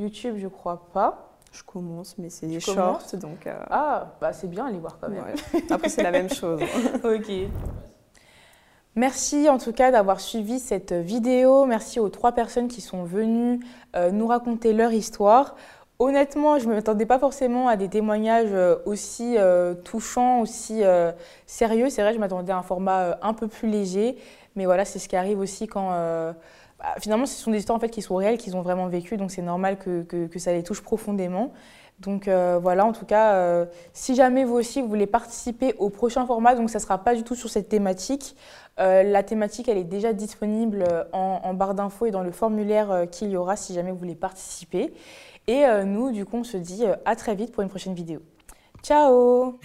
[0.00, 1.26] YouTube, je crois pas.
[1.52, 3.48] Je commence, mais c'est des shorts, donc...
[3.70, 5.24] Ah, bah c'est bien, aller voir quand même.
[5.68, 6.60] Après, c'est la même chose.
[7.04, 7.32] ok.
[8.94, 11.64] Merci en tout cas d'avoir suivi cette vidéo.
[11.64, 13.60] Merci aux trois personnes qui sont venues
[14.12, 15.56] nous raconter leur histoire.
[16.00, 21.12] Honnêtement, je ne m'attendais pas forcément à des témoignages euh, aussi euh, touchants, aussi euh,
[21.44, 21.90] sérieux.
[21.90, 24.16] C'est vrai, je m'attendais à un format un peu plus léger.
[24.56, 25.92] Mais voilà, c'est ce qui arrive aussi quand...
[26.80, 29.16] Bah, finalement, ce sont des histoires en fait, qui sont réelles, qu'ils ont vraiment vécues.
[29.16, 31.52] Donc c'est normal que, que, ça les touche profondément.
[32.00, 36.54] Donc voilà, en tout cas, si jamais vous aussi vous voulez participer au prochain format,
[36.54, 38.36] donc ça ne sera pas du tout sur cette thématique.
[38.78, 43.36] la thématique, elle est déjà disponible en, barre d'infos et dans le formulaire qu'il y
[43.36, 44.94] aura si jamais vous voulez participer.
[45.50, 47.94] Et euh, nous, du coup, on se dit euh, à très vite pour une prochaine
[47.94, 48.20] vidéo.
[48.84, 49.58] Ciao